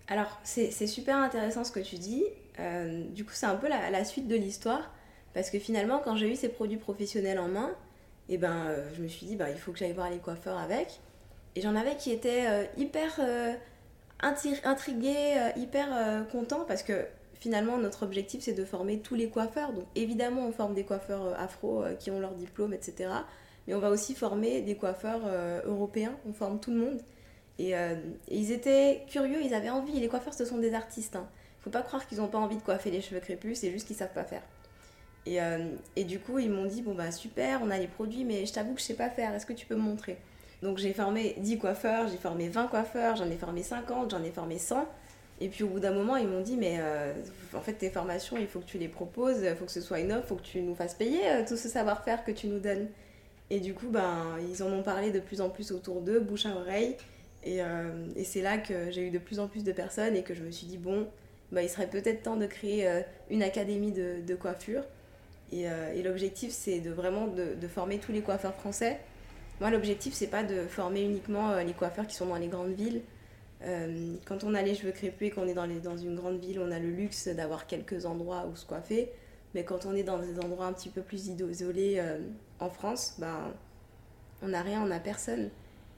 Alors, 0.09 0.38
c'est 0.45 0.87
super 0.87 1.16
intéressant 1.16 1.64
ce 1.64 1.73
que 1.73 1.80
tu 1.80 1.97
dis. 1.97 2.25
Euh, 2.59 3.04
du 3.09 3.25
coup, 3.25 3.33
c'est 3.33 3.47
un 3.47 3.57
peu 3.57 3.69
la, 3.69 4.04
suite 4.04 4.28
de 4.28 4.37
l'histoire. 4.37 4.92
Parce 5.33 5.50
que 5.50 5.59
finalement, 5.59 6.00
quand 6.04 6.16
j'ai 6.16 6.30
eu 6.30 6.37
ces 6.37 6.49
produits 6.49 6.76
professionnels 6.76 7.38
en 7.38 7.49
main, 7.49 7.71
eh 8.28 8.37
ben, 8.37 8.66
euh, 8.66 8.90
je 8.95 9.02
me 9.02 9.09
suis 9.09 9.26
dit, 9.26 9.37
bah, 9.37 9.49
il 9.50 9.57
faut 9.57 9.73
que 9.73 9.78
j'aille 9.78 9.92
voir 9.92 10.11
les 10.11 10.19
coiffeurs 10.19 10.59
avec. 10.59 11.00
Et 11.57 11.62
j'en 11.62 11.75
avais 11.75 11.97
qui 11.97 12.12
étaient 12.12 12.47
euh, 12.47 12.64
hyper 12.76 13.19
intrigués, 14.21 15.37
hyper 15.57 16.26
contents, 16.30 16.64
parce 16.69 16.83
que 16.83 17.07
finalement, 17.35 17.78
notre 17.78 18.02
objectif, 18.02 18.42
c'est 18.42 18.52
de 18.52 18.64
former 18.66 18.99
tous 18.99 19.14
les 19.14 19.30
coiffeurs. 19.30 19.73
Donc, 19.73 19.85
évidemment, 19.95 20.47
on 20.47 20.52
forme 20.52 20.75
des 20.75 20.85
coiffeurs 20.85 21.38
afro 21.40 21.85
qui 21.99 22.11
ont 22.11 22.21
leur 22.21 22.35
diplôme, 22.35 22.75
etc. 22.75 23.09
Mais 23.67 23.75
on 23.75 23.79
va 23.79 23.90
aussi 23.90 24.14
former 24.14 24.62
des 24.62 24.75
coiffeurs 24.75 25.21
euh, 25.25 25.61
européens, 25.64 26.17
on 26.29 26.33
forme 26.33 26.61
tout 26.61 26.71
le 26.71 26.79
monde. 26.79 27.00
Euh, 27.61 27.95
et, 28.29 28.37
ils 28.38 28.52
étaient 28.52 29.02
curieux, 29.09 29.43
ils 29.43 29.55
avaient 29.55 29.71
envie. 29.71 29.93
Les 29.93 30.09
coiffeurs, 30.09 30.35
ce 30.35 30.45
sont 30.45 30.59
des 30.59 30.75
artistes. 30.75 31.17
Hein. 31.17 31.29
Faut 31.61 31.71
pas 31.71 31.83
croire 31.83 32.07
qu'ils 32.07 32.19
n'ont 32.19 32.29
pas 32.29 32.38
envie 32.38 32.57
de 32.57 32.62
coiffer 32.62 32.90
les 32.90 33.00
cheveux 33.00 33.21
crépus, 33.21 33.59
c'est 33.59 33.71
juste 33.71 33.87
qu'ils 33.87 33.97
savent 33.97 34.12
pas 34.14 34.25
faire. 34.25 34.43
Et, 35.26 35.43
euh, 35.43 35.69
et 35.97 36.05
du 36.05 36.19
coup, 36.19 36.38
ils 36.38 36.50
m'ont 36.50 36.64
dit 36.64 36.83
Bon, 36.83 36.95
bah 36.95 37.12
super, 37.12 37.61
on 37.62 37.71
a 37.71 37.79
les 37.79 37.87
produits, 37.87 38.25
mais 38.25 38.46
je 38.46 38.53
t'avoue 38.53 38.75
que 38.75 38.81
je 38.81 38.87
sais 38.87 38.94
pas 38.94 39.11
faire, 39.11 39.35
est-ce 39.35 39.46
que 39.46 39.53
tu 39.53 39.66
peux 39.66 39.77
me 39.77 39.83
montrer? 39.83 40.16
Donc 40.62 40.79
j'ai 40.79 40.92
formé 40.92 41.37
10 41.38 41.59
coiffeurs, 41.59 42.09
j'ai 42.09 42.18
formé 42.18 42.49
20 42.49 42.66
coiffeurs, 42.66 43.16
j'en 43.16 43.31
ai 43.31 43.37
formé 43.37 43.62
50, 43.62 44.11
j'en 44.11 44.23
ai 44.23 44.31
formé 44.31 44.59
100. 44.59 44.87
Et 45.42 45.49
puis 45.49 45.64
au 45.64 45.68
bout 45.68 45.81
d'un 45.81 45.92
moment, 45.92 46.16
ils 46.16 46.29
m'ont 46.29 46.42
dit 46.42 46.57
Mais 46.57 46.79
en 47.55 47.61
fait, 47.62 47.73
tes 47.73 47.88
formations, 47.88 48.37
il 48.37 48.46
faut 48.46 48.61
que 48.61 48.66
tu 48.66 48.77
les 48.77 48.88
proposes, 48.88 49.38
il 49.42 49.57
faut 49.57 49.64
que 49.64 49.73
ce 49.73 49.81
soit 49.81 50.01
une 50.01 50.12
offre, 50.12 50.25
il 50.25 50.29
faut 50.29 50.37
que 50.37 50.42
tu 50.42 50.61
nous 50.61 50.75
fasses 50.75 50.92
payer 50.92 51.20
tout 51.49 51.57
ce 51.57 51.70
savoir-faire 51.70 52.25
que 52.25 52.31
tu 52.31 52.46
nous 52.46 52.59
donnes. 52.59 52.88
Et 53.51 53.59
du 53.59 53.75
coup, 53.75 53.89
ben, 53.89 54.39
ils 54.49 54.63
en 54.63 54.73
ont 54.73 54.83
parlé 54.83 55.11
de 55.11 55.19
plus 55.19 55.41
en 55.41 55.51
plus 55.51 55.73
autour 55.73 56.01
d'eux, 56.01 56.21
bouche 56.21 56.47
à 56.47 56.55
oreille. 56.55 56.97
Et, 57.43 57.63
euh, 57.63 58.07
et 58.17 58.25
c'est 58.25 58.43
là 58.43 58.59
que 58.59 58.91
j'ai 58.91 59.09
eu 59.09 59.11
de 59.11 59.19
plus 59.19 59.41
en 59.41 59.49
plus 59.49 59.65
de 59.65 59.73
personnes 59.73 60.15
et 60.15 60.23
que 60.23 60.35
je 60.35 60.43
me 60.43 60.53
suis 60.53 60.67
dit, 60.67 60.79
bon, 60.79 61.09
ben, 61.51 61.63
il 61.63 61.69
serait 61.69 61.89
peut-être 61.89 62.23
temps 62.23 62.37
de 62.37 62.47
créer 62.47 62.87
euh, 62.87 63.01
une 63.29 63.43
académie 63.43 63.93
de, 63.93 64.35
coiffure. 64.37 64.85
Et, 65.51 65.69
euh, 65.69 65.93
et 65.93 66.03
l'objectif, 66.03 66.53
c'est 66.53 66.79
de 66.79 66.91
vraiment 66.91 67.27
de, 67.27 67.55
de, 67.61 67.69
former 67.69 67.99
tous 67.99 68.13
les 68.13 68.21
coiffeurs 68.21 68.55
français. 68.55 69.01
Moi, 69.61 69.71
l'objectif, 69.71 70.15
c'est 70.15 70.29
pas 70.29 70.45
de 70.45 70.63
former 70.69 71.03
uniquement 71.03 71.57
les 71.57 71.73
coiffeurs 71.73 72.07
qui 72.07 72.15
sont 72.15 72.27
dans 72.27 72.37
les 72.37 72.47
grandes 72.47 72.73
villes. 72.73 73.03
quand 74.25 74.45
on 74.45 74.55
a 74.55 74.63
les 74.63 74.75
cheveux 74.75 74.93
crépus 74.93 75.29
et 75.29 75.31
qu'on 75.33 75.47
est 75.49 75.55
dans, 75.55 75.67
les, 75.67 75.81
dans 75.81 75.99
une 75.99 76.15
grande 76.15 76.41
ville, 76.41 76.61
on 76.61 76.71
a 76.71 76.79
le 76.79 76.89
luxe 76.89 77.29
d'avoir 77.29 77.67
quelques 77.67 78.07
endroits 78.07 78.47
où 78.51 78.57
se 78.57 78.65
coiffer. 78.65 79.11
Mais 79.55 79.65
quand 79.65 79.87
on 79.87 79.95
est 79.95 80.03
dans 80.03 80.19
des 80.19 80.39
endroits 80.39 80.67
un 80.67 80.73
petit 80.73 80.91
peu 80.91 81.03
plus 81.03 81.29
isolés 81.29 82.01
en 82.61 82.71
France, 82.71 83.15
ben, 83.19 83.53
on 84.43 84.49
n'a 84.49 84.63
rien, 84.63 84.83
on 84.83 84.87
n'a 84.87 85.01
personne. 85.01 85.51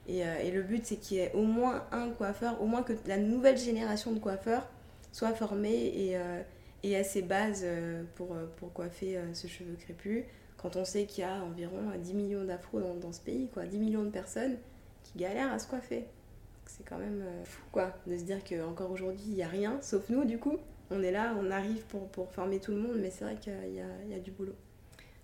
Et, 0.07 0.25
euh, 0.25 0.39
et, 0.39 0.51
le 0.51 0.63
but, 0.63 0.85
c'est 0.85 0.97
qu'il 0.97 1.17
y 1.17 1.19
ait 1.21 1.31
au 1.33 1.43
moins 1.43 1.85
un 1.91 2.09
coiffeur, 2.09 2.61
au 2.61 2.65
moins 2.65 2.83
que 2.83 2.93
la 3.07 3.17
nouvelle 3.17 3.57
génération 3.57 4.11
de 4.11 4.19
coiffeurs 4.19 4.67
soit 5.11 5.33
formée 5.33 5.93
et, 5.95 6.17
euh, 6.17 7.03
ses 7.03 7.21
bases 7.21 7.61
euh, 7.63 8.03
pour, 8.15 8.35
pour 8.57 8.73
coiffer 8.73 9.17
ce 9.33 9.47
cheveu 9.47 9.75
crépus. 9.79 10.25
Quand 10.57 10.75
on 10.75 10.85
sait 10.85 11.05
qu'il 11.05 11.23
y 11.23 11.27
a 11.27 11.41
environ 11.43 11.91
10 11.97 12.13
millions 12.13 12.43
d'afros 12.43 12.81
dans, 12.81 12.95
dans, 12.95 13.11
ce 13.11 13.21
pays, 13.21 13.49
quoi, 13.53 13.65
10 13.65 13.79
millions 13.79 14.03
de 14.03 14.09
personnes 14.09 14.57
qui 15.03 15.17
galèrent 15.17 15.51
à 15.51 15.59
se 15.59 15.67
coiffer. 15.67 16.05
C'est 16.65 16.85
quand 16.85 16.97
même 16.97 17.23
fou, 17.43 17.61
quoi, 17.71 17.93
de 18.07 18.17
se 18.17 18.23
dire 18.23 18.43
qu'encore 18.43 18.91
aujourd'hui, 18.91 19.23
il 19.27 19.33
n'y 19.33 19.43
a 19.43 19.47
rien, 19.47 19.77
sauf 19.81 20.09
nous, 20.09 20.23
du 20.23 20.37
coup. 20.37 20.57
On 20.91 21.01
est 21.01 21.11
là, 21.11 21.33
on 21.39 21.49
arrive 21.51 21.83
pour, 21.85 22.07
pour 22.09 22.31
former 22.31 22.59
tout 22.59 22.71
le 22.71 22.77
monde, 22.77 22.97
mais 22.97 23.09
c'est 23.09 23.25
vrai 23.25 23.35
qu'il 23.35 23.53
y, 23.53 24.11
y 24.11 24.15
a 24.15 24.19
du 24.19 24.31
boulot. 24.31 24.55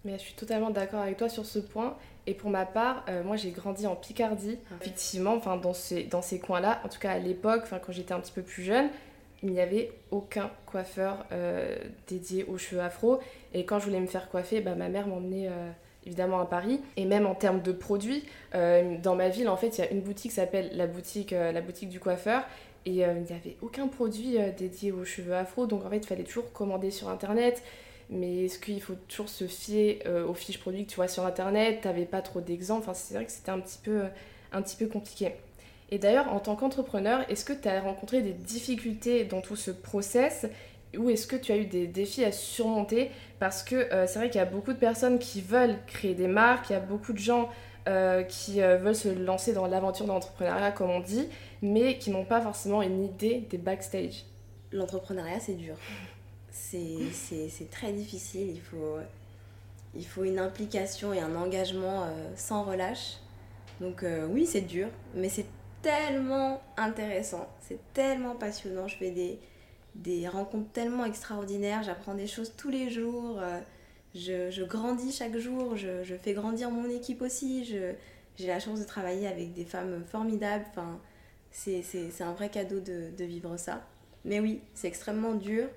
Mais 0.05 0.13
je 0.13 0.19
suis 0.19 0.33
totalement 0.33 0.69
d'accord 0.69 1.01
avec 1.01 1.17
toi 1.17 1.27
sur 1.27 1.45
ce 1.45 1.59
point. 1.59 1.97
Et 2.25 2.33
pour 2.33 2.49
ma 2.49 2.65
part, 2.65 3.05
euh, 3.09 3.23
moi 3.23 3.35
j'ai 3.35 3.51
grandi 3.51 3.85
en 3.85 3.95
Picardie. 3.95 4.57
Ah 4.71 4.75
Effectivement, 4.81 5.33
enfin 5.33 5.57
dans 5.57 5.73
ces, 5.73 6.03
dans 6.03 6.21
ces 6.21 6.39
coins-là, 6.39 6.81
en 6.85 6.89
tout 6.89 6.99
cas 6.99 7.11
à 7.11 7.19
l'époque, 7.19 7.63
quand 7.69 7.91
j'étais 7.91 8.13
un 8.13 8.19
petit 8.19 8.31
peu 8.31 8.41
plus 8.41 8.63
jeune, 8.63 8.89
il 9.43 9.51
n'y 9.51 9.59
avait 9.59 9.91
aucun 10.11 10.51
coiffeur 10.65 11.25
euh, 11.31 11.75
dédié 12.07 12.45
aux 12.45 12.57
cheveux 12.57 12.81
afro. 12.81 13.19
Et 13.53 13.65
quand 13.65 13.79
je 13.79 13.85
voulais 13.85 13.99
me 13.99 14.07
faire 14.07 14.29
coiffer, 14.29 14.61
bah, 14.61 14.75
ma 14.75 14.89
mère 14.89 15.07
m'emmenait 15.07 15.47
euh, 15.47 15.71
évidemment 16.05 16.39
à 16.39 16.45
Paris. 16.45 16.81
Et 16.95 17.05
même 17.05 17.25
en 17.25 17.35
termes 17.35 17.61
de 17.61 17.71
produits, 17.71 18.23
dans 18.53 19.15
ma 19.15 19.29
ville, 19.29 19.49
en 19.49 19.57
fait, 19.57 19.77
il 19.77 19.81
y 19.81 19.83
a 19.83 19.91
une 19.91 20.01
boutique 20.01 20.31
qui 20.31 20.35
s'appelle 20.35 20.71
la 20.73 20.87
boutique, 20.87 21.31
la 21.31 21.61
boutique 21.61 21.89
du 21.89 21.99
coiffeur. 21.99 22.43
Et 22.85 22.91
il 22.91 22.95
n'y 22.95 23.03
avait 23.03 23.57
aucun 23.61 23.87
produit 23.87 24.37
dédié 24.57 24.91
aux 24.91 25.05
cheveux 25.05 25.35
afro. 25.35 25.67
Donc 25.67 25.85
en 25.85 25.89
fait, 25.89 25.97
il 25.97 26.07
fallait 26.07 26.23
toujours 26.23 26.51
commander 26.53 26.91
sur 26.91 27.09
Internet. 27.09 27.61
Mais 28.09 28.45
est-ce 28.45 28.57
qu'il 28.57 28.81
faut 28.81 28.95
toujours 29.07 29.29
se 29.29 29.45
fier 29.45 30.01
euh, 30.07 30.25
aux 30.25 30.33
fiches 30.33 30.59
produits 30.59 30.85
que 30.85 30.89
tu 30.89 30.95
vois 30.95 31.07
sur 31.07 31.25
internet? 31.25 31.81
T'avais 31.81 32.05
pas 32.05 32.21
trop 32.21 32.41
d'exemples, 32.41 32.81
enfin, 32.81 32.95
c'est 32.95 33.13
vrai 33.13 33.25
que 33.25 33.31
c'était 33.31 33.51
un 33.51 33.59
petit 33.59 33.77
peu, 33.83 34.01
euh, 34.01 34.07
un 34.51 34.61
petit 34.63 34.75
peu 34.75 34.87
compliqué. 34.87 35.33
Et 35.91 35.99
d'ailleurs, 35.99 36.33
en 36.33 36.39
tant 36.39 36.55
qu'entrepreneur, 36.55 37.23
est-ce 37.29 37.45
que 37.45 37.53
tu 37.53 37.67
as 37.67 37.81
rencontré 37.81 38.21
des 38.21 38.33
difficultés 38.33 39.25
dans 39.25 39.41
tout 39.41 39.55
ce 39.55 39.69
process? 39.69 40.47
Ou 40.97 41.11
est-ce 41.11 41.27
que 41.27 41.35
tu 41.35 41.51
as 41.51 41.57
eu 41.57 41.65
des 41.65 41.85
défis 41.85 42.25
à 42.25 42.31
surmonter? 42.31 43.11
Parce 43.37 43.61
que 43.61 43.75
euh, 43.75 44.07
c'est 44.07 44.17
vrai 44.17 44.29
qu'il 44.29 44.39
y 44.39 44.41
a 44.41 44.45
beaucoup 44.45 44.73
de 44.73 44.79
personnes 44.79 45.19
qui 45.19 45.41
veulent 45.41 45.77
créer 45.85 46.15
des 46.15 46.27
marques, 46.27 46.71
il 46.71 46.73
y 46.73 46.75
a 46.75 46.79
beaucoup 46.79 47.13
de 47.13 47.19
gens 47.19 47.49
qui 48.27 48.61
veulent 48.61 48.95
se 48.95 49.09
lancer 49.09 49.51
dans 49.51 49.65
l'aventure 49.65 50.05
d'entrepreneuriat, 50.05 50.71
comme 50.71 50.91
on 50.91 50.99
dit, 50.99 51.27
mais 51.61 51.97
qui 51.97 52.11
n'ont 52.11 52.25
pas 52.25 52.41
forcément 52.41 52.81
une 52.81 53.03
idée 53.03 53.45
des 53.49 53.57
backstage. 53.57 54.25
L'entrepreneuriat, 54.71 55.39
c'est 55.39 55.55
dur 55.55 55.75
c'est 56.51 57.69
très 57.71 57.91
difficile. 57.91 58.49
Il 58.49 58.61
faut, 58.61 58.97
il 59.95 60.05
faut 60.05 60.23
une 60.23 60.39
implication 60.39 61.13
et 61.13 61.19
un 61.19 61.35
engagement 61.35 62.03
euh, 62.03 62.31
sans 62.35 62.63
relâche. 62.63 63.17
Donc 63.81 64.03
euh, 64.03 64.27
oui, 64.29 64.45
c'est 64.45 64.61
dur, 64.61 64.87
mais 65.15 65.29
c'est 65.29 65.45
tellement 65.81 66.61
intéressant, 66.75 67.47
c'est 67.61 67.79
tellement 67.93 68.35
passionnant. 68.35 68.87
Je 68.87 68.97
fais 68.97 69.11
des, 69.11 69.39
des 69.95 70.27
rencontres 70.27 70.69
tellement 70.73 71.05
extraordinaires, 71.05 71.83
j'apprends 71.83 72.13
des 72.13 72.27
choses 72.27 72.53
tous 72.57 72.69
les 72.69 72.89
jours, 72.89 73.39
euh, 73.39 73.59
je, 74.13 74.51
je, 74.51 74.63
grandis 74.63 75.13
chaque 75.13 75.37
jour, 75.37 75.77
je, 75.77 76.03
je, 76.03 76.15
fais 76.15 76.33
grandir 76.33 76.71
mon 76.71 76.89
équipe 76.89 77.21
aussi, 77.21 77.63
j'ai 77.63 78.47
la 78.47 78.59
chance 78.59 78.81
de 78.81 78.85
travailler 78.85 79.27
avec 79.27 79.53
des 79.53 79.63
femmes 79.63 80.03
formidables. 80.05 80.65
Enfin, 80.71 80.99
c'est 81.51 82.21
un 82.21 82.33
vrai 82.33 82.49
cadeau 82.49 82.79
de, 82.79 83.23
vivre 83.23 83.57
ça. 83.57 83.85
Mais 84.25 84.39
oui, 84.39 84.61
c'est 84.73 84.87
extrêmement 84.87 85.33
dur. 85.33 85.67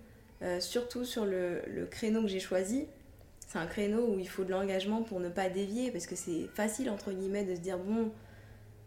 Euh, 0.43 0.59
surtout 0.59 1.05
sur 1.05 1.25
le, 1.25 1.63
le 1.69 1.87
créneau 1.87 2.23
que 2.23 2.29
j'ai 2.29 2.41
choisi. 2.41 2.87
C'est 3.47 3.59
un 3.59 3.67
créneau 3.67 4.09
où 4.09 4.19
il 4.19 4.29
faut 4.29 4.45
de 4.45 4.51
l'engagement 4.51 5.03
pour 5.03 5.21
ne 5.21 5.29
pas 5.29 5.49
dévier, 5.49 5.91
parce 5.91 6.07
que 6.07 6.17
c'est 6.17 6.49
facile, 6.55 6.91
entre 6.91 7.13
guillemets, 7.13 7.45
de 7.45 7.55
se 7.55 7.61
dire, 7.61 7.79
bon, 7.79 8.11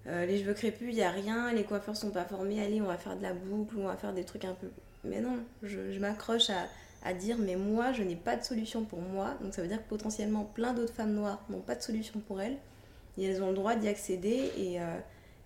les 0.06 0.40
cheveux 0.40 0.54
crépus, 0.54 0.90
il 0.90 0.96
n'y 0.96 1.04
a 1.04 1.12
rien, 1.12 1.54
les 1.54 1.64
coiffeurs 1.64 1.96
sont 1.96 2.12
pas 2.12 2.26
formés, 2.26 2.64
allez, 2.64 2.82
on 2.82 2.86
va 2.88 2.98
faire 2.98 3.16
de 3.16 3.22
la 3.24 3.34
boucle, 3.34 3.76
on 3.78 3.88
va 3.88 3.96
faire 3.96 4.14
des 4.14 4.24
trucs 4.24 4.46
un 4.46 4.54
peu. 4.54 4.70
Mais 5.06 5.22
non, 5.22 5.40
je, 5.64 6.00
m'accroche 6.00 6.50
à, 6.50 6.68
à, 7.04 7.14
dire, 7.14 7.38
mais 7.38 7.56
moi, 7.56 7.92
je 7.94 8.04
n'ai 8.04 8.16
pas 8.16 8.36
de 8.36 8.44
solution 8.44 8.84
pour 8.84 9.02
moi. 9.02 9.36
Donc 9.42 9.54
ça 9.54 9.62
veut 9.62 9.68
dire 9.68 9.78
que 9.78 9.90
potentiellement 9.90 10.44
plein 10.44 10.74
d'autres 10.74 10.94
femmes 10.94 11.14
noires 11.14 11.44
n'ont 11.50 11.62
pas 11.62 11.76
de 11.76 11.82
solution 11.82 12.20
pour 12.20 12.42
elles. 12.42 12.58
Et 13.18 13.26
elles 13.26 13.42
ont 13.42 13.50
le 13.50 13.56
droit 13.56 13.76
d'y 13.76 13.88
accéder 13.88 14.52
et, 14.58 14.74
et 14.74 14.80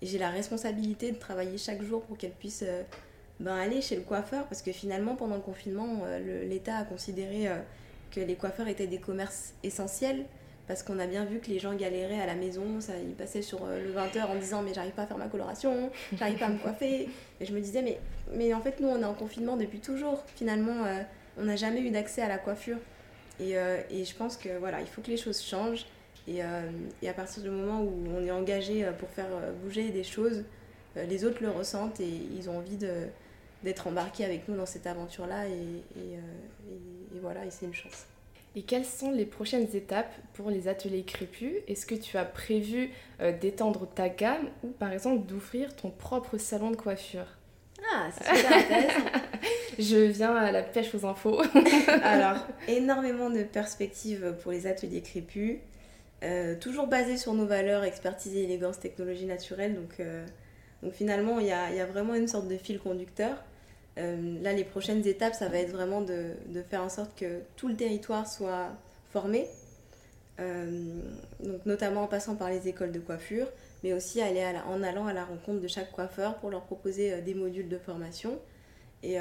j'ai 0.01 0.17
la 0.17 0.29
responsabilité 0.29 1.11
de 1.11 1.17
travailler 1.17 1.57
chaque 1.57 1.81
jour 1.81 2.01
pour 2.03 2.17
qu'elles 2.17 2.31
puissent 2.31 2.65
ben, 3.39 3.55
aller 3.55 3.81
chez 3.81 3.95
le 3.95 4.01
coiffeur 4.01 4.45
parce 4.45 4.61
que 4.61 4.71
finalement 4.71 5.15
pendant 5.15 5.35
le 5.35 5.41
confinement 5.41 6.03
l'État 6.47 6.77
a 6.77 6.83
considéré 6.83 7.49
que 8.11 8.19
les 8.21 8.35
coiffeurs 8.35 8.67
étaient 8.67 8.87
des 8.87 8.99
commerces 8.99 9.53
essentiels 9.63 10.25
parce 10.69 10.83
qu'on 10.83 10.99
a 10.99 11.07
bien 11.07 11.25
vu 11.25 11.39
que 11.39 11.47
les 11.47 11.57
gens 11.57 11.73
galéraient 11.73 12.21
à 12.21 12.27
la 12.27 12.35
maison, 12.35 12.63
ils 13.03 13.15
passaient 13.15 13.41
sur 13.41 13.65
euh, 13.65 13.83
le 13.83 13.91
20h 13.91 14.27
en 14.27 14.35
disant 14.35 14.61
mais 14.61 14.71
j'arrive 14.71 14.91
pas 14.91 15.01
à 15.01 15.07
faire 15.07 15.17
ma 15.17 15.25
coloration, 15.25 15.89
j'arrive 16.13 16.37
pas 16.37 16.45
à 16.45 16.49
me 16.49 16.59
coiffer. 16.59 17.09
Et 17.41 17.45
je 17.45 17.51
me 17.55 17.59
disais 17.59 17.81
mais, 17.81 17.99
mais 18.35 18.53
en 18.53 18.61
fait 18.61 18.79
nous 18.79 18.87
on 18.87 19.01
est 19.01 19.05
en 19.05 19.15
confinement 19.15 19.57
depuis 19.57 19.79
toujours. 19.79 20.23
Finalement 20.35 20.85
euh, 20.85 21.01
on 21.39 21.45
n'a 21.45 21.55
jamais 21.55 21.81
eu 21.81 21.89
d'accès 21.89 22.21
à 22.21 22.27
la 22.27 22.37
coiffure. 22.37 22.77
Et, 23.39 23.57
euh, 23.57 23.81
et, 23.89 24.05
je 24.05 24.13
pense 24.15 24.37
que 24.37 24.59
voilà, 24.59 24.79
il 24.81 24.87
faut 24.87 25.01
que 25.01 25.09
les 25.09 25.17
choses 25.17 25.41
changent. 25.41 25.85
Et, 26.27 26.41
et, 27.01 27.09
à 27.09 27.13
partir 27.13 27.43
du 27.43 27.49
moment 27.49 27.81
où 27.81 27.91
on 28.15 28.23
est 28.23 28.31
engagé 28.31 28.87
pour 28.99 29.09
faire 29.09 29.27
bouger 29.63 29.89
des 29.89 30.03
choses, 30.03 30.43
les 30.95 31.25
autres 31.25 31.41
le 31.41 31.49
ressentent 31.49 31.99
et 31.99 32.09
ils 32.37 32.49
ont 32.49 32.57
envie 32.57 32.77
d'être 33.63 33.87
embarqués 33.87 34.25
avec 34.25 34.47
nous 34.47 34.55
dans 34.55 34.65
cette 34.65 34.85
aventure-là. 34.85 35.47
et, 35.47 36.19
et 37.11 37.19
voilà, 37.21 37.45
et 37.45 37.51
c'est 37.51 37.65
une 37.65 37.73
chance. 37.73 38.05
Et 38.55 38.63
quelles 38.63 38.85
sont 38.85 39.11
les 39.11 39.25
prochaines 39.25 39.75
étapes 39.75 40.13
pour 40.33 40.49
les 40.49 40.67
ateliers 40.67 41.03
crépus? 41.03 41.53
Est-ce 41.67 41.85
que 41.85 41.95
tu 41.95 42.17
as 42.17 42.25
prévu 42.25 42.89
euh, 43.21 43.31
d'étendre 43.37 43.87
ta 43.87 44.09
gamme 44.09 44.49
ou 44.63 44.69
par 44.69 44.91
exemple 44.91 45.25
d'ouvrir 45.25 45.75
ton 45.75 45.91
propre 45.91 46.37
salon 46.37 46.71
de 46.71 46.75
coiffure? 46.75 47.27
Ah, 47.93 48.09
c'est 48.11 48.35
super 48.35 48.57
intéressant 48.57 49.05
Je 49.79 49.97
viens 49.97 50.35
à 50.35 50.51
la 50.51 50.63
pêche 50.63 50.93
aux 50.93 51.05
infos. 51.05 51.41
Alors, 52.03 52.45
énormément 52.67 53.29
de 53.29 53.43
perspectives 53.43 54.35
pour 54.41 54.51
les 54.51 54.67
ateliers 54.67 55.01
crépus. 55.01 55.59
Euh, 56.23 56.55
toujours 56.55 56.87
basé 56.87 57.17
sur 57.17 57.33
nos 57.33 57.45
valeurs, 57.45 57.83
expertise, 57.83 58.35
élégance, 58.35 58.79
technologie 58.79 59.25
naturelle. 59.25 59.75
Donc, 59.75 59.99
euh, 59.99 60.25
finalement, 60.91 61.39
il 61.39 61.47
y 61.47 61.51
a, 61.51 61.85
vraiment 61.85 62.13
une 62.13 62.27
sorte 62.27 62.47
de 62.47 62.57
fil 62.57 62.79
conducteur. 62.79 63.43
Euh, 63.97 64.41
là, 64.41 64.53
les 64.53 64.65
prochaines 64.65 65.05
étapes, 65.07 65.33
ça 65.33 65.47
va 65.47 65.59
être 65.59 65.71
vraiment 65.71 66.01
de, 66.01 66.33
faire 66.69 66.83
en 66.83 66.89
sorte 66.89 67.17
que 67.17 67.39
tout 67.55 67.67
le 67.67 67.75
territoire 67.75 68.27
soit 68.27 68.67
formé, 69.11 69.47
donc 70.37 71.65
notamment 71.65 72.03
en 72.03 72.07
passant 72.07 72.35
par 72.35 72.49
les 72.49 72.69
écoles 72.69 72.93
de 72.93 72.99
coiffure, 72.99 73.47
mais 73.83 73.91
aussi 73.91 74.21
aller 74.21 74.41
en 74.69 74.81
allant 74.83 75.05
à 75.05 75.11
la 75.11 75.25
rencontre 75.25 75.59
de 75.59 75.67
chaque 75.67 75.91
coiffeur 75.91 76.35
pour 76.35 76.49
leur 76.49 76.61
proposer 76.61 77.21
des 77.21 77.33
modules 77.33 77.67
de 77.67 77.77
formation. 77.77 78.39
Et, 79.03 79.17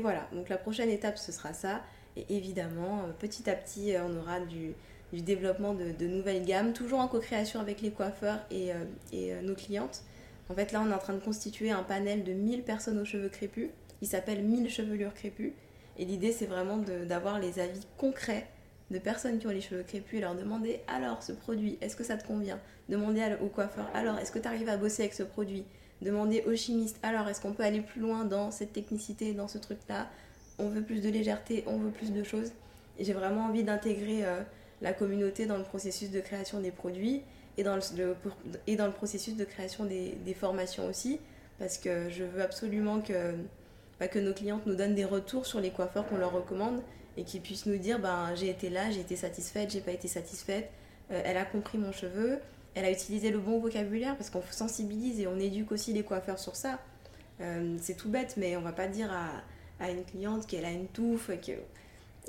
voilà, 0.00 0.26
donc 0.32 0.48
la 0.48 0.56
prochaine 0.56 0.88
étape, 0.88 1.18
ce 1.18 1.30
sera 1.30 1.52
ça. 1.52 1.82
Et 2.16 2.24
évidemment, 2.30 3.02
petit 3.18 3.50
à 3.50 3.54
petit, 3.54 3.94
on 4.02 4.16
aura 4.16 4.40
du, 4.40 4.74
développement 5.20 5.74
de, 5.74 6.06
nouvelles 6.06 6.44
gammes, 6.44 6.72
toujours 6.72 7.00
en 7.00 7.08
co-création 7.08 7.60
avec 7.60 7.82
les 7.82 7.90
coiffeurs 7.90 8.38
et, 8.50 8.70
et 9.12 9.34
nos 9.42 9.54
clientes. 9.54 10.02
En 10.48 10.54
fait, 10.54 10.72
là, 10.72 10.82
on 10.84 10.90
est 10.90 10.94
en 10.94 10.98
train 10.98 11.12
de 11.12 11.20
constituer 11.20 11.70
un 11.70 11.82
panel 11.82 12.24
de 12.24 12.32
1000 12.32 12.62
personnes 12.62 12.98
aux 12.98 13.04
cheveux 13.04 13.28
crépus 13.28 13.68
il 14.02 14.08
s'appelle 14.08 14.42
1000 14.42 14.68
chevelures 14.68 15.14
crépues. 15.14 15.54
Et 15.96 16.04
l'idée, 16.04 16.32
c'est 16.32 16.46
vraiment 16.46 16.78
d'avoir 17.06 17.38
les 17.38 17.60
avis 17.60 17.86
concrets 17.96 18.48
de 18.90 18.98
personnes 18.98 19.38
qui 19.38 19.46
ont 19.46 19.50
les 19.50 19.60
cheveux 19.60 19.84
crépus 19.84 20.18
et 20.18 20.20
leur 20.20 20.34
demander 20.34 20.80
alors 20.88 21.22
ce 21.22 21.32
produit, 21.32 21.78
est-ce 21.80 21.96
que 21.96 22.04
ça 22.04 22.16
te 22.16 22.26
convient? 22.26 22.58
Demander 22.90 23.36
au 23.40 23.46
coiffeur 23.46 23.88
alors 23.94 24.18
est-ce 24.18 24.32
que 24.32 24.38
tu 24.38 24.48
arrives 24.48 24.68
à 24.68 24.76
bosser 24.76 25.02
avec 25.02 25.14
ce 25.14 25.22
produit? 25.22 25.64
Demander 26.02 26.42
au 26.46 26.54
chimiste 26.54 26.98
alors 27.02 27.28
est-ce 27.28 27.40
qu'on 27.40 27.52
peut 27.52 27.62
aller 27.62 27.80
plus 27.80 28.00
loin 28.00 28.24
dans 28.24 28.50
cette 28.50 28.72
technicité, 28.74 29.32
dans 29.32 29.48
ce 29.48 29.56
truc-là? 29.56 30.08
On 30.58 30.68
veut 30.68 30.82
plus 30.82 31.00
de 31.00 31.08
légèreté, 31.08 31.64
on 31.66 31.78
veut 31.78 31.90
plus 31.90 32.12
de 32.12 32.22
choses. 32.22 32.52
Et 32.98 33.04
j'ai 33.04 33.14
vraiment 33.14 33.46
envie 33.46 33.62
d'intégrer 33.62 34.26
euh, 34.26 34.42
la 34.82 34.92
communauté 34.92 35.46
dans 35.46 35.56
le 35.56 35.64
processus 35.64 36.10
de 36.10 36.20
création 36.20 36.60
des 36.60 36.70
produits 36.70 37.22
et 37.56 37.62
dans 37.62 37.76
le, 37.76 38.16
et 38.66 38.76
processus 38.76 39.36
de 39.36 39.44
création 39.44 39.84
des, 39.84 40.34
formations 40.34 40.86
aussi 40.86 41.20
parce 41.58 41.78
que 41.78 42.10
je 42.10 42.24
veux 42.24 42.42
absolument 42.42 43.00
que 43.00 43.34
que 44.08 44.18
nos 44.18 44.32
clientes 44.34 44.66
nous 44.66 44.74
donnent 44.74 44.96
des 44.96 45.04
retours 45.04 45.46
sur 45.46 45.60
les 45.60 45.70
coiffeurs 45.70 46.08
qu'on 46.08 46.16
leur 46.16 46.32
recommande 46.32 46.82
et 47.16 47.22
qu'ils 47.22 47.40
puissent 47.40 47.66
nous 47.66 47.76
dire 47.76 48.00
ben, 48.00 48.34
j'ai 48.34 48.50
été 48.50 48.68
là, 48.68 48.90
j'ai 48.90 49.00
été 49.00 49.14
satisfaite, 49.14 49.70
j'ai 49.70 49.80
pas 49.80 49.92
été 49.92 50.08
satisfaite, 50.08 50.70
euh, 51.12 51.22
elle 51.24 51.36
a 51.36 51.44
compris 51.44 51.78
mon 51.78 51.92
cheveu, 51.92 52.40
elle 52.74 52.84
a 52.84 52.90
utilisé 52.90 53.30
le 53.30 53.38
bon 53.38 53.60
vocabulaire 53.60 54.16
parce 54.16 54.30
qu'on 54.30 54.42
sensibilise 54.50 55.20
et 55.20 55.26
on 55.26 55.38
éduque 55.38 55.72
aussi 55.72 55.92
les 55.92 56.02
coiffeurs 56.02 56.38
sur 56.38 56.56
ça. 56.56 56.80
Euh, 57.40 57.76
c'est 57.80 57.96
tout 57.96 58.08
bête, 58.08 58.34
mais 58.36 58.56
on 58.56 58.62
va 58.62 58.72
pas 58.72 58.88
dire 58.88 59.10
à, 59.12 59.90
une 59.90 60.04
cliente 60.04 60.46
qu'elle 60.46 60.64
a 60.64 60.70
une 60.70 60.86
touffe. 60.86 61.30
Que... 61.44 61.52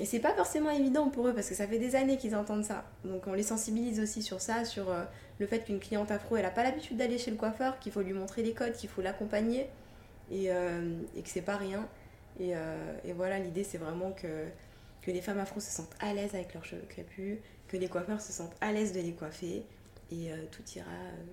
Et 0.00 0.06
c'est 0.06 0.18
pas 0.18 0.34
forcément 0.34 0.70
évident 0.70 1.08
pour 1.08 1.28
eux 1.28 1.34
parce 1.34 1.48
que 1.48 1.54
ça 1.54 1.68
fait 1.68 1.78
des 1.78 1.94
années 1.94 2.16
qu'ils 2.16 2.34
entendent 2.34 2.64
ça. 2.64 2.84
Donc 3.04 3.26
on 3.28 3.32
les 3.32 3.44
sensibilise 3.44 4.00
aussi 4.00 4.22
sur 4.22 4.40
ça, 4.40 4.64
sur 4.64 4.90
euh, 4.90 5.04
le 5.38 5.46
fait 5.46 5.60
qu'une 5.64 5.78
cliente 5.78 6.10
afro, 6.10 6.36
elle 6.36 6.44
a 6.44 6.50
pas 6.50 6.64
l'habitude 6.64 6.96
d'aller 6.96 7.16
chez 7.16 7.30
le 7.30 7.36
coiffeur, 7.36 7.78
qu'il 7.78 7.92
faut 7.92 8.00
lui 8.00 8.12
montrer 8.12 8.42
les 8.42 8.54
codes, 8.54 8.72
qu'il 8.72 8.88
faut 8.88 9.02
l'accompagner 9.02 9.68
et, 10.32 10.50
euh, 10.50 10.96
que 11.14 11.28
c'est 11.28 11.42
pas 11.42 11.56
rien. 11.56 11.88
Et, 12.40 12.56
euh, 12.56 12.96
et 13.04 13.12
voilà, 13.12 13.38
l'idée 13.38 13.62
c'est 13.62 13.78
vraiment 13.78 14.10
que, 14.10 14.46
que 15.00 15.12
les 15.12 15.20
femmes 15.20 15.38
afro 15.38 15.60
se 15.60 15.70
sentent 15.70 15.94
à 16.00 16.12
l'aise 16.12 16.34
avec 16.34 16.54
leurs 16.54 16.64
cheveux 16.64 16.86
crépus, 16.88 17.38
que 17.68 17.76
les 17.76 17.86
coiffeurs 17.86 18.20
se 18.20 18.32
sentent 18.32 18.56
à 18.60 18.72
l'aise 18.72 18.92
de 18.92 19.00
les 19.00 19.12
coiffer 19.12 19.64
et 20.10 20.30
tout 20.50 20.62
ira 20.76 20.90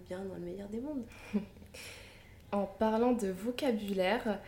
bien 0.08 0.24
dans 0.24 0.36
le 0.36 0.42
meilleur 0.42 0.70
des 0.70 0.80
mondes. 0.80 1.04
en 2.52 2.66
parlant 2.66 3.12
de 3.12 3.28
vocabulaire, 3.28 4.40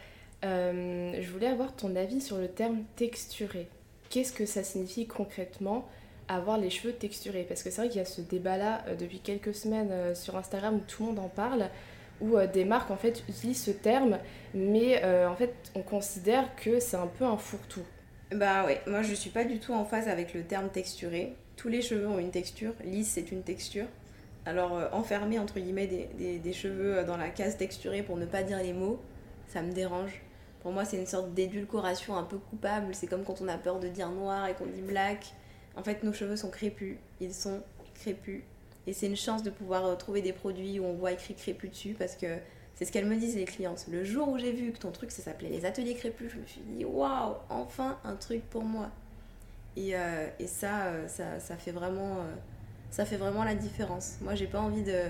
je 0.41 1.31
voulais 1.31 1.47
avoir 1.47 1.75
ton 1.75 1.95
avis 1.95 2.21
sur 2.21 2.37
le 2.37 2.47
terme 2.47 2.83
texturé. 2.95 3.67
Qu'est-ce 4.13 4.31
que 4.31 4.45
ça 4.45 4.63
signifie 4.63 5.07
concrètement 5.07 5.87
avoir 6.27 6.59
les 6.59 6.69
cheveux 6.69 6.93
texturés? 6.93 7.45
Parce 7.47 7.63
que 7.63 7.71
c'est 7.71 7.81
vrai 7.81 7.89
qu'il 7.89 7.97
y 7.97 8.01
a 8.01 8.05
ce 8.05 8.21
débat-là 8.21 8.83
depuis 8.99 9.19
quelques 9.19 9.55
semaines 9.55 10.13
sur 10.13 10.37
Instagram 10.37 10.75
où 10.75 10.81
tout 10.87 11.01
le 11.01 11.09
monde 11.09 11.19
en 11.19 11.29
parle 11.29 11.69
où 12.21 12.37
euh, 12.37 12.47
des 12.47 12.65
marques 12.65 12.91
en 12.91 12.95
fait 12.95 13.23
utilisent 13.27 13.63
ce 13.63 13.71
terme, 13.71 14.19
mais 14.53 15.03
euh, 15.03 15.27
en 15.27 15.35
fait 15.35 15.53
on 15.75 15.81
considère 15.81 16.55
que 16.55 16.79
c'est 16.79 16.97
un 16.97 17.07
peu 17.07 17.25
un 17.25 17.37
fourre-tout. 17.37 17.83
Bah 18.31 18.65
ouais, 18.65 18.81
moi 18.87 19.01
je 19.01 19.13
suis 19.13 19.29
pas 19.29 19.43
du 19.43 19.59
tout 19.59 19.73
en 19.73 19.85
phase 19.85 20.07
avec 20.07 20.33
le 20.33 20.43
terme 20.43 20.69
texturé. 20.69 21.33
Tous 21.55 21.69
les 21.69 21.81
cheveux 21.81 22.07
ont 22.07 22.19
une 22.19 22.31
texture, 22.31 22.73
lisse 22.83 23.11
c'est 23.11 23.31
une 23.31 23.43
texture. 23.43 23.85
Alors 24.45 24.77
euh, 24.77 24.87
enfermer 24.91 25.39
entre 25.39 25.59
guillemets 25.59 25.87
des, 25.87 26.53
cheveux 26.53 27.03
dans 27.03 27.17
la 27.17 27.29
case 27.29 27.57
texturée 27.57 28.03
pour 28.03 28.17
ne 28.17 28.25
pas 28.25 28.43
dire 28.43 28.57
les 28.57 28.73
mots, 28.73 28.99
ça 29.47 29.61
me 29.61 29.71
dérange. 29.71 30.22
Pour 30.63 30.71
moi 30.71 30.85
c'est 30.85 30.97
une 30.97 31.05
sorte 31.05 31.33
d'édulcoration 31.33 32.15
un 32.15 32.23
peu 32.23 32.37
coupable, 32.37 32.95
c'est 32.95 33.07
comme 33.07 33.25
quand 33.25 33.41
on 33.41 33.49
a 33.49 33.57
peur 33.57 33.79
de 33.79 33.89
dire 33.89 34.09
noir 34.09 34.47
et 34.47 34.53
qu'on 34.53 34.65
dit 34.65 34.81
black. 34.81 35.33
En 35.75 35.83
fait 35.83 36.03
nos 36.03 36.13
cheveux 36.13 36.37
sont 36.37 36.49
crépus, 36.49 36.97
ils 37.19 37.33
sont 37.33 37.61
crépus, 37.95 38.43
et 38.87 38.93
c'est 38.93 39.07
une 39.07 39.17
chance 39.17 39.43
de 39.43 39.49
pouvoir 39.49 39.85
euh, 39.85 39.95
trouver 39.95 40.21
des 40.21 40.31
produits 40.31 40.79
où 40.79 40.85
on 40.85 40.93
voit 40.93 41.11
écrit 41.11 41.35
crépus 41.35 41.69
dessus 41.69 41.95
parce 41.99 42.15
que 42.15 42.37
c'est 42.75 42.85
ce 42.85 42.91
qu'elles 42.93 43.05
me 43.05 43.17
disent 43.17 43.35
les 43.35 43.43
clientes. 43.43 43.85
Le 43.91 44.05
jour 44.05 44.29
où 44.29 44.37
j'ai 44.37 44.53
vu 44.53 44.71
que 44.71 44.79
ton 44.79 44.91
truc 44.91 45.11
ça 45.11 45.21
s'appelait 45.21 45.49
les 45.49 45.65
ateliers 45.65 45.95
crépus, 45.95 46.31
je 46.31 46.39
me 46.39 46.45
suis 46.45 46.61
dit 46.61 46.85
waouh, 46.85 47.35
enfin 47.49 47.99
un 48.05 48.15
truc 48.15 48.41
pour 48.49 48.63
moi. 48.63 48.89
Et, 49.75 49.97
euh, 49.97 50.27
et 50.39 50.47
ça, 50.47 50.85
euh, 50.85 51.07
ça, 51.09 51.39
ça, 51.39 51.57
fait 51.57 51.71
vraiment, 51.71 52.19
ça 52.89 53.03
fait 53.05 53.17
vraiment 53.17 53.43
la 53.43 53.55
différence. 53.55 54.15
Moi 54.21 54.35
j'ai 54.35 54.47
pas 54.47 54.59
envie 54.59 54.83
de, 54.83 55.01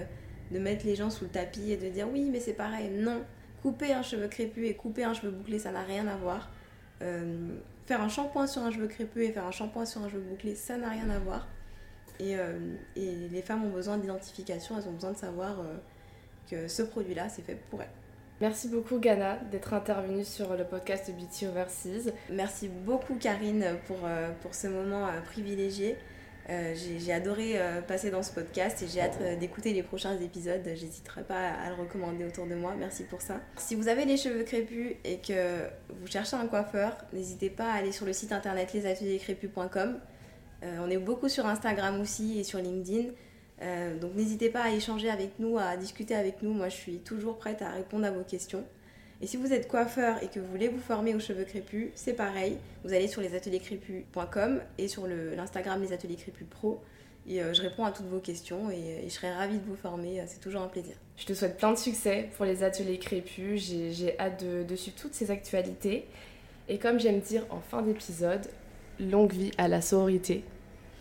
de, 0.51 0.57
mettre 0.57 0.85
les 0.85 0.95
gens 0.95 1.11
sous 1.11 1.25
le 1.25 1.29
tapis 1.29 1.71
et 1.71 1.77
de 1.77 1.89
dire 1.89 2.07
oui 2.11 2.29
mais 2.31 2.39
c'est 2.39 2.53
pareil. 2.53 2.89
Non, 2.89 3.21
couper 3.63 3.93
un 3.93 4.03
cheveu 4.03 4.27
crépus 4.27 4.69
et 4.69 4.75
couper 4.75 5.03
un 5.03 5.13
cheveu 5.15 5.31
bouclé 5.31 5.57
ça 5.57 5.71
n'a 5.71 5.81
rien 5.81 6.05
à 6.07 6.15
voir. 6.17 6.51
faire 6.99 8.01
un 8.01 8.09
shampoing 8.09 8.45
sur 8.45 8.61
un 8.61 8.69
cheveu 8.69 8.87
crépus 8.87 9.29
et 9.29 9.31
faire 9.31 9.45
un 9.45 9.51
shampoing 9.51 9.85
sur 9.85 10.03
un 10.03 10.09
cheveu 10.09 10.21
bouclé 10.21 10.53
ça 10.53 10.77
n'a 10.77 10.89
rien 10.89 11.09
à 11.09 11.17
voir. 11.17 11.47
Euh, 12.21 12.75
et, 12.95 13.15
les 13.31 13.41
femmes 13.41 13.65
ont 13.65 13.69
besoin 13.69 13.97
d'identification, 13.97 14.77
elles 14.77 14.87
ont 14.87 14.93
besoin 14.93 15.11
de 15.11 15.17
savoir 15.17 15.59
euh, 15.59 15.75
que 16.49 16.67
ce 16.67 16.83
produit-là, 16.83 17.29
c'est 17.29 17.41
fait 17.41 17.57
pour 17.69 17.81
elles. 17.81 17.89
Merci 18.41 18.67
beaucoup 18.67 18.99
Ghana 18.99 19.37
d'être 19.51 19.73
intervenue 19.73 20.25
sur 20.25 20.55
le 20.55 20.65
podcast 20.65 21.11
Beauty 21.11 21.47
Overseas. 21.47 22.11
Merci 22.29 22.67
beaucoup 22.67 23.15
Karine 23.15 23.77
pour, 23.87 23.99
euh, 24.03 24.31
pour 24.41 24.53
ce 24.53 24.67
moment 24.67 25.07
privilégié. 25.25 25.97
J'ai 26.47 27.13
adoré 27.13 27.59
passer 27.87 28.11
dans 28.11 28.23
ce 28.23 28.31
podcast 28.31 28.81
et 28.83 28.87
j'ai 28.87 29.01
hâte 29.01 29.39
d'écouter 29.39 29.73
les 29.73 29.83
prochains 29.83 30.19
épisodes. 30.19 30.61
J'hésiterai 30.65 31.23
pas 31.23 31.49
à 31.49 31.69
le 31.69 31.75
recommander 31.75 32.25
autour 32.25 32.47
de 32.47 32.55
moi. 32.55 32.73
Merci 32.77 33.03
pour 33.03 33.21
ça. 33.21 33.39
Si 33.57 33.75
vous 33.75 33.87
avez 33.87 34.05
les 34.05 34.17
cheveux 34.17 34.43
crépus 34.43 34.95
et 35.03 35.19
que 35.19 35.67
vous 35.89 36.07
cherchez 36.07 36.35
un 36.35 36.47
coiffeur, 36.47 36.97
n'hésitez 37.13 37.49
pas 37.49 37.71
à 37.71 37.75
aller 37.75 37.91
sur 37.91 38.05
le 38.05 38.13
site 38.13 38.31
internet 38.31 38.73
lesatelierscrépus.com. 38.73 39.99
Euh, 40.63 40.77
on 40.81 40.89
est 40.89 40.97
beaucoup 40.97 41.29
sur 41.29 41.45
Instagram 41.45 41.99
aussi 41.99 42.39
et 42.39 42.43
sur 42.43 42.59
LinkedIn. 42.59 43.09
Euh, 43.61 43.97
donc 43.97 44.15
n'hésitez 44.15 44.49
pas 44.49 44.63
à 44.63 44.69
échanger 44.71 45.09
avec 45.09 45.39
nous, 45.39 45.57
à 45.57 45.77
discuter 45.77 46.15
avec 46.15 46.41
nous. 46.41 46.53
Moi, 46.53 46.69
je 46.69 46.75
suis 46.75 46.97
toujours 46.99 47.37
prête 47.37 47.61
à 47.61 47.71
répondre 47.71 48.05
à 48.05 48.11
vos 48.11 48.23
questions. 48.23 48.63
Et 49.23 49.25
si 49.25 49.37
vous 49.37 49.53
êtes 49.53 49.69
coiffeur 49.69 50.21
et 50.21 50.27
que 50.27 50.41
vous 50.41 50.47
voulez 50.47 50.67
vous 50.67 50.81
former 50.81 51.15
aux 51.15 51.19
cheveux 51.21 51.45
crépus, 51.45 51.91
c'est 51.95 52.11
pareil. 52.11 52.57
Vous 52.83 52.91
allez 52.91 53.07
sur 53.07 53.21
lesatelierscrépus.com 53.21 54.59
et 54.77 54.89
sur 54.89 55.07
l'Instagram 55.07 55.81
Les 55.81 55.93
Ateliers 55.93 56.17
Crépus 56.17 56.45
Pro. 56.49 56.81
Et 57.25 57.39
je 57.39 57.61
réponds 57.61 57.85
à 57.85 57.93
toutes 57.93 58.07
vos 58.07 58.19
questions 58.19 58.69
et, 58.69 59.01
je 59.05 59.09
serai 59.09 59.31
ravie 59.31 59.59
de 59.59 59.65
vous 59.65 59.77
former. 59.77 60.21
C'est 60.27 60.41
toujours 60.41 60.61
un 60.61 60.67
plaisir. 60.67 60.95
Je 61.15 61.25
te 61.25 61.33
souhaite 61.33 61.55
plein 61.55 61.71
de 61.71 61.77
succès 61.77 62.31
pour 62.35 62.43
les 62.43 62.63
ateliers 62.63 62.99
Crépus. 62.99 63.63
J'ai 63.63 64.19
hâte 64.19 64.43
de, 64.43 64.63
de 64.63 64.75
suivre 64.75 64.97
toutes 64.99 65.13
ces 65.13 65.31
actualités. 65.31 66.05
Et 66.67 66.77
comme 66.77 66.99
j'aime 66.99 67.21
dire 67.21 67.45
en 67.49 67.61
fin 67.61 67.81
d'épisode, 67.81 68.45
longue 68.99 69.31
vie 69.31 69.51
à 69.57 69.69
la 69.69 69.81
sororité. 69.81 70.43